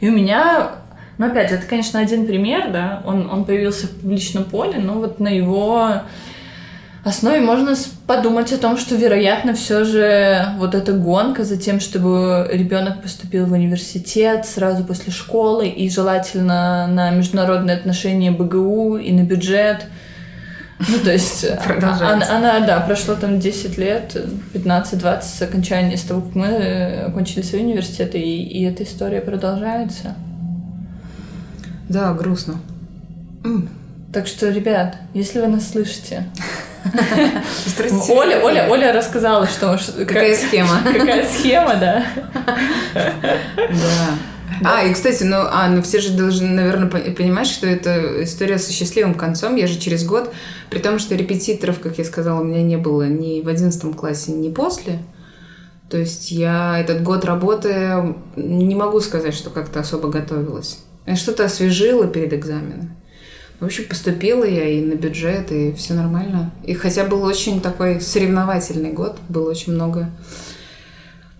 И 0.00 0.08
у 0.08 0.12
меня, 0.12 0.72
ну, 1.18 1.26
опять 1.26 1.50
же, 1.50 1.56
это, 1.56 1.66
конечно, 1.66 1.98
один 1.98 2.26
пример, 2.26 2.70
да, 2.70 3.02
он, 3.04 3.28
он 3.28 3.44
появился 3.44 3.88
в 3.88 3.90
публичном 3.90 4.44
поле, 4.44 4.78
но 4.78 4.94
вот 4.94 5.18
на 5.18 5.28
его 5.28 6.02
основе 7.04 7.40
можно 7.40 7.74
подумать 8.06 8.52
о 8.52 8.58
том, 8.58 8.76
что, 8.78 8.94
вероятно, 8.94 9.54
все 9.54 9.84
же 9.84 10.46
вот 10.58 10.76
эта 10.76 10.92
гонка 10.92 11.42
за 11.42 11.56
тем, 11.56 11.80
чтобы 11.80 12.48
ребенок 12.52 13.02
поступил 13.02 13.46
в 13.46 13.52
университет 13.52 14.46
сразу 14.46 14.84
после 14.84 15.12
школы 15.12 15.66
и 15.68 15.90
желательно 15.90 16.86
на 16.86 17.10
международные 17.10 17.76
отношения 17.76 18.30
БГУ 18.30 18.98
и 18.98 19.10
на 19.10 19.22
бюджет. 19.22 19.86
Ну, 20.78 20.98
то 21.02 21.10
есть 21.10 21.44
она, 21.68 22.24
она, 22.30 22.60
да, 22.60 22.78
прошло 22.78 23.16
там 23.16 23.40
10 23.40 23.76
лет, 23.78 24.16
15-20 24.54 25.22
с 25.22 25.42
окончания, 25.42 25.96
с 25.96 26.02
того, 26.02 26.20
как 26.20 26.36
мы 26.36 27.04
окончили 27.08 27.42
свои 27.42 27.62
университеты, 27.62 28.20
и, 28.20 28.42
и 28.44 28.64
эта 28.64 28.84
история 28.84 29.20
продолжается. 29.20 30.14
Да, 31.88 32.12
грустно. 32.12 32.60
Так 34.12 34.26
что, 34.26 34.50
ребят, 34.50 34.96
если 35.14 35.40
вы 35.40 35.48
нас 35.48 35.70
слышите, 35.70 36.26
Оля, 38.08 38.40
Оля, 38.42 38.68
Оля 38.70 38.92
рассказала, 38.92 39.46
что... 39.46 39.78
Какая 39.98 40.34
схема. 40.34 40.80
Какая 40.84 41.26
схема, 41.26 41.76
да. 41.76 42.06
Да. 42.94 44.18
А, 44.64 44.84
и, 44.84 44.92
кстати, 44.92 45.22
ну, 45.22 45.36
а, 45.38 45.68
ну 45.68 45.82
все 45.82 46.00
же 46.00 46.12
должны, 46.12 46.48
наверное, 46.48 46.88
понимать, 46.88 47.46
что 47.46 47.66
это 47.66 48.24
история 48.24 48.58
со 48.58 48.72
счастливым 48.72 49.14
концом. 49.14 49.56
Я 49.56 49.66
же 49.66 49.78
через 49.78 50.04
год, 50.04 50.32
при 50.70 50.78
том, 50.78 50.98
что 50.98 51.14
репетиторов, 51.14 51.78
как 51.80 51.98
я 51.98 52.04
сказала, 52.04 52.40
у 52.40 52.44
меня 52.44 52.62
не 52.62 52.76
было 52.76 53.06
ни 53.06 53.40
в 53.40 53.48
одиннадцатом 53.48 53.94
классе, 53.94 54.32
ни 54.32 54.50
после. 54.50 54.98
То 55.90 55.96
есть 55.96 56.30
я 56.30 56.78
этот 56.78 57.02
год 57.02 57.24
работы 57.24 58.14
не 58.36 58.74
могу 58.74 59.00
сказать, 59.00 59.34
что 59.34 59.50
как-то 59.50 59.80
особо 59.80 60.08
готовилась. 60.08 60.80
Я 61.08 61.16
что-то 61.16 61.46
освежила 61.46 62.06
перед 62.06 62.34
экзаменом. 62.34 62.94
В 63.60 63.64
общем, 63.64 63.84
поступила 63.88 64.44
я 64.44 64.68
и 64.68 64.82
на 64.82 64.94
бюджет, 64.94 65.50
и 65.50 65.72
все 65.72 65.94
нормально. 65.94 66.52
И 66.64 66.74
хотя 66.74 67.04
был 67.04 67.22
очень 67.22 67.62
такой 67.62 68.02
соревновательный 68.02 68.92
год, 68.92 69.18
было 69.30 69.48
очень 69.48 69.72
много 69.72 70.10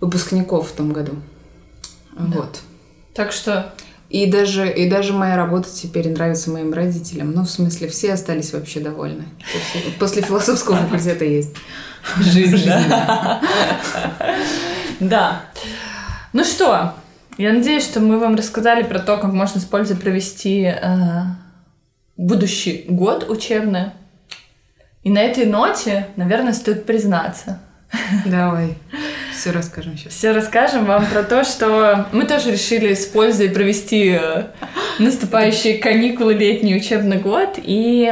выпускников 0.01 0.69
в 0.69 0.71
том 0.71 0.91
году. 0.91 1.13
Да. 2.17 2.39
Вот. 2.39 2.61
Так 3.13 3.31
что 3.31 3.71
И 4.09 4.25
даже, 4.25 4.67
и 4.67 4.89
даже 4.89 5.13
моя 5.13 5.35
работа 5.35 5.69
теперь 5.71 6.09
нравится 6.09 6.49
моим 6.49 6.73
родителям. 6.73 7.31
Ну, 7.31 7.43
в 7.43 7.49
смысле, 7.49 7.87
все 7.87 8.13
остались 8.13 8.53
вообще 8.53 8.79
довольны. 8.79 9.25
После 9.99 10.23
философского 10.23 10.77
факультета 10.77 11.25
есть. 11.25 11.55
Жизнь, 12.17 12.65
да? 12.65 13.39
Да. 14.99 15.43
Ну 16.33 16.43
что, 16.43 16.95
я 17.39 17.53
надеюсь, 17.53 17.85
что 17.85 18.01
мы 18.01 18.19
вам 18.19 18.35
рассказали 18.35 18.83
про 18.83 18.99
то, 18.99 19.17
как 19.17 19.31
можно 19.31 19.61
с 19.61 19.65
пользой 19.65 19.95
провести 19.95 20.63
э, 20.63 21.21
будущий 22.17 22.85
год 22.89 23.29
учебный. 23.29 23.91
И 25.03 25.09
на 25.09 25.19
этой 25.19 25.45
ноте, 25.45 26.07
наверное, 26.17 26.51
стоит 26.51 26.85
признаться. 26.85 27.61
Давай. 28.25 28.77
Все 29.33 29.51
расскажем 29.51 29.97
сейчас. 29.97 30.13
Все 30.13 30.31
расскажем 30.33 30.85
вам 30.85 31.05
про 31.05 31.23
то, 31.23 31.45
что 31.45 32.09
мы 32.11 32.25
тоже 32.25 32.51
решили 32.51 32.93
с 32.93 33.05
пользой 33.05 33.49
провести 33.49 34.17
э, 34.19 34.47
наступающие 34.99 35.77
каникулы, 35.77 36.33
летний 36.33 36.75
учебный 36.75 37.19
год 37.19 37.57
и 37.57 38.11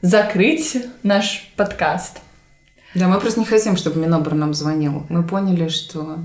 закрыть 0.00 0.76
наш 1.02 1.50
подкаст. 1.56 2.20
Да, 2.94 3.08
мы 3.08 3.18
просто 3.18 3.40
не 3.40 3.46
хотим, 3.46 3.76
чтобы 3.76 4.00
Минобр 4.00 4.34
нам 4.34 4.54
звонил. 4.54 5.06
Мы 5.08 5.24
поняли, 5.24 5.66
что 5.66 6.18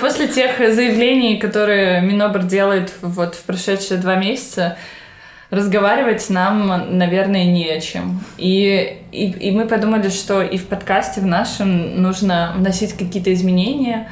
После 0.00 0.28
тех 0.28 0.58
заявлений, 0.58 1.36
которые 1.36 2.00
Минобр 2.00 2.42
делает 2.42 2.92
вот 3.02 3.34
в 3.34 3.42
прошедшие 3.44 4.00
два 4.00 4.16
месяца, 4.16 4.76
разговаривать 5.50 6.28
нам, 6.30 6.98
наверное, 6.98 7.44
не 7.44 7.68
о 7.70 7.80
чем. 7.80 8.20
И, 8.38 8.98
и, 9.12 9.30
и 9.30 9.50
мы 9.52 9.66
подумали, 9.66 10.08
что 10.08 10.42
и 10.42 10.58
в 10.58 10.66
подкасте 10.66 11.20
в 11.20 11.26
нашем 11.26 12.02
нужно 12.02 12.54
вносить 12.56 12.94
какие-то 12.94 13.32
изменения. 13.32 14.08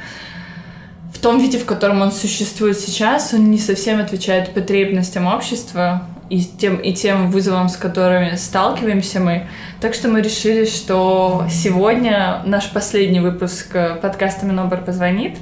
В 1.13 1.19
том 1.19 1.39
виде, 1.39 1.57
в 1.57 1.65
котором 1.65 2.01
он 2.01 2.11
существует 2.11 2.79
сейчас, 2.79 3.33
он 3.33 3.51
не 3.51 3.59
совсем 3.59 3.99
отвечает 3.99 4.53
потребностям 4.53 5.27
общества 5.27 6.07
и 6.33 6.41
тем, 6.41 6.77
и 6.77 6.93
тем 6.93 7.29
вызовам, 7.29 7.69
с 7.69 7.77
которыми 7.77 8.35
сталкиваемся 8.35 9.19
мы. 9.19 9.47
Так 9.79 9.93
что 9.93 10.07
мы 10.07 10.21
решили, 10.21 10.65
что 10.65 11.45
сегодня 11.49 12.41
наш 12.45 12.71
последний 12.71 13.19
выпуск 13.19 13.75
подкаста 14.01 14.45
«Минобр 14.45 14.77
позвонит». 14.77 15.37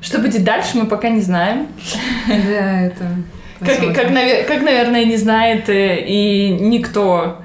Что 0.00 0.18
будет 0.18 0.42
дальше, 0.44 0.78
мы 0.78 0.86
пока 0.86 1.10
не 1.10 1.20
знаем. 1.20 1.66
Да, 2.26 2.80
это 2.80 3.04
как, 3.60 3.78
как, 3.94 4.46
как, 4.46 4.62
наверное, 4.62 5.04
не 5.04 5.18
знает 5.18 5.68
э, 5.68 6.02
и 6.06 6.48
никто 6.48 7.42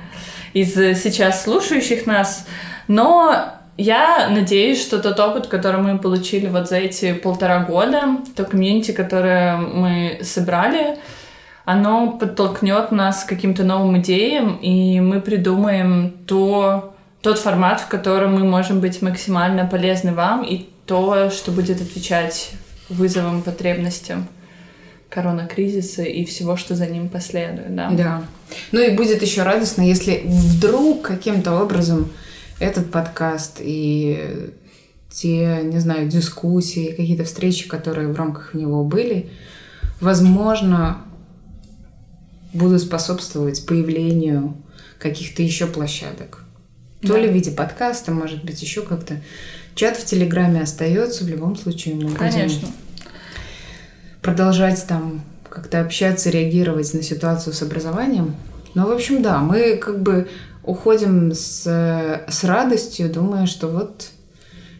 из 0.54 0.74
сейчас 0.74 1.44
слушающих 1.44 2.06
нас. 2.06 2.48
Но 2.88 3.36
я 3.76 4.30
надеюсь, 4.30 4.82
что 4.82 5.00
тот 5.00 5.20
опыт, 5.20 5.48
который 5.48 5.82
мы 5.82 5.98
получили 5.98 6.48
вот 6.48 6.70
за 6.70 6.78
эти 6.78 7.12
полтора 7.12 7.60
года, 7.60 8.20
то 8.34 8.46
комьюнити, 8.46 8.92
которое 8.92 9.58
мы 9.58 10.20
собрали, 10.22 10.98
оно 11.66 12.12
подтолкнет 12.12 12.92
нас 12.92 13.24
к 13.24 13.30
каким-то 13.30 13.64
новым 13.64 14.00
идеям, 14.00 14.58
и 14.58 15.00
мы 15.00 15.20
придумаем 15.20 16.14
то, 16.28 16.96
тот 17.22 17.40
формат, 17.40 17.82
в 17.82 17.88
котором 17.88 18.36
мы 18.36 18.44
можем 18.44 18.80
быть 18.80 19.02
максимально 19.02 19.66
полезны 19.66 20.14
вам, 20.14 20.44
и 20.44 20.68
то, 20.86 21.32
что 21.32 21.52
будет 21.52 21.82
отвечать 21.82 22.52
вызовам, 22.88 23.42
потребностям 23.42 24.28
коронакризиса 25.10 26.04
и 26.04 26.24
всего, 26.26 26.56
что 26.56 26.76
за 26.76 26.86
ним 26.86 27.10
последует, 27.10 27.76
да. 27.76 27.90
Да. 27.90 28.24
Ну 28.72 28.82
и 28.82 28.96
будет 28.96 29.22
еще 29.24 29.44
радостно, 29.44 29.82
если 29.82 30.22
вдруг 30.26 31.02
каким-то 31.02 31.60
образом 31.60 32.12
этот 32.60 32.92
подкаст 32.92 33.60
и 33.60 34.52
те, 35.10 35.62
не 35.64 35.80
знаю, 35.80 36.10
дискуссии, 36.10 36.92
какие-то 36.92 37.24
встречи, 37.24 37.68
которые 37.68 38.10
в 38.10 38.16
рамках 38.16 38.54
него 38.54 38.84
были, 38.84 39.30
возможно, 40.02 41.02
будут 42.56 42.82
способствовать 42.82 43.66
появлению 43.66 44.58
каких-то 45.00 45.44
еще 45.44 45.68
площадок. 45.68 46.44
Да. 47.02 47.10
То 47.10 47.18
ли 47.18 47.28
в 47.28 47.34
виде 47.34 47.52
подкаста, 47.52 48.12
может 48.12 48.44
быть, 48.44 48.62
еще 48.62 48.82
как-то. 48.82 49.22
Чат 49.76 49.98
в 49.98 50.06
Телеграме 50.06 50.62
остается, 50.62 51.26
в 51.26 51.28
любом 51.28 51.56
случае 51.58 51.96
мы 51.96 52.12
Конечно. 52.12 52.62
будем 52.62 52.74
продолжать 54.22 54.86
там 54.88 55.24
как-то 55.50 55.82
общаться, 55.82 56.30
реагировать 56.30 56.94
на 56.94 57.04
ситуацию 57.04 57.54
с 57.54 57.62
образованием. 57.62 58.36
Ну, 58.74 58.88
в 58.88 58.92
общем, 58.92 59.22
да, 59.22 59.40
мы 59.40 59.78
как 59.78 60.02
бы 60.02 60.28
уходим 60.64 61.32
с, 61.34 61.64
с 62.28 62.44
радостью, 62.44 63.10
думая, 63.10 63.46
что 63.46 63.68
вот 63.68 64.10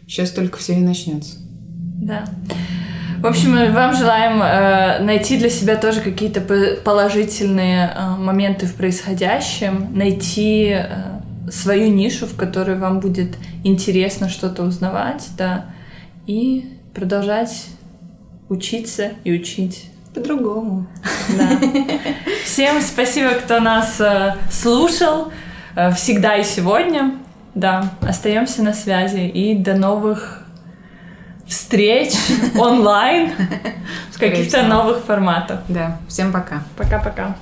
сейчас 0.06 0.30
только 0.32 0.58
все 0.58 0.74
и 0.74 0.80
начнется. 0.80 1.36
Да. 1.38 2.24
В 3.18 3.26
общем, 3.26 3.72
вам 3.72 3.94
желаем 3.94 4.42
э, 4.42 4.98
найти 5.02 5.38
для 5.38 5.48
себя 5.48 5.76
тоже 5.76 6.00
какие-то 6.00 6.40
положительные 6.84 7.92
э, 7.94 8.16
моменты 8.16 8.66
в 8.66 8.74
происходящем, 8.74 9.88
найти 9.94 10.76
э, 10.78 11.50
свою 11.50 11.92
нишу, 11.92 12.26
в 12.26 12.36
которой 12.36 12.76
вам 12.76 13.00
будет 13.00 13.36
интересно 13.64 14.28
что-то 14.28 14.62
узнавать, 14.62 15.28
да, 15.38 15.66
и 16.26 16.66
продолжать 16.94 17.66
учиться 18.48 19.12
и 19.24 19.32
учить 19.32 19.90
по-другому. 20.14 20.86
Да. 21.36 21.58
Всем 22.44 22.80
спасибо, 22.80 23.30
кто 23.30 23.60
нас 23.60 24.00
э, 24.00 24.34
слушал 24.50 25.32
э, 25.74 25.90
всегда 25.92 26.36
и 26.36 26.44
сегодня. 26.44 27.14
Да, 27.54 27.90
остаемся 28.02 28.62
на 28.62 28.74
связи 28.74 29.26
и 29.26 29.54
до 29.56 29.74
новых 29.74 30.45
встреч 31.48 32.12
онлайн 32.58 33.32
в 34.12 34.18
каких-то 34.18 34.62
новых 34.62 35.04
форматах. 35.04 35.60
Да, 35.68 35.98
всем 36.08 36.32
пока. 36.32 36.62
Пока-пока. 36.76 37.36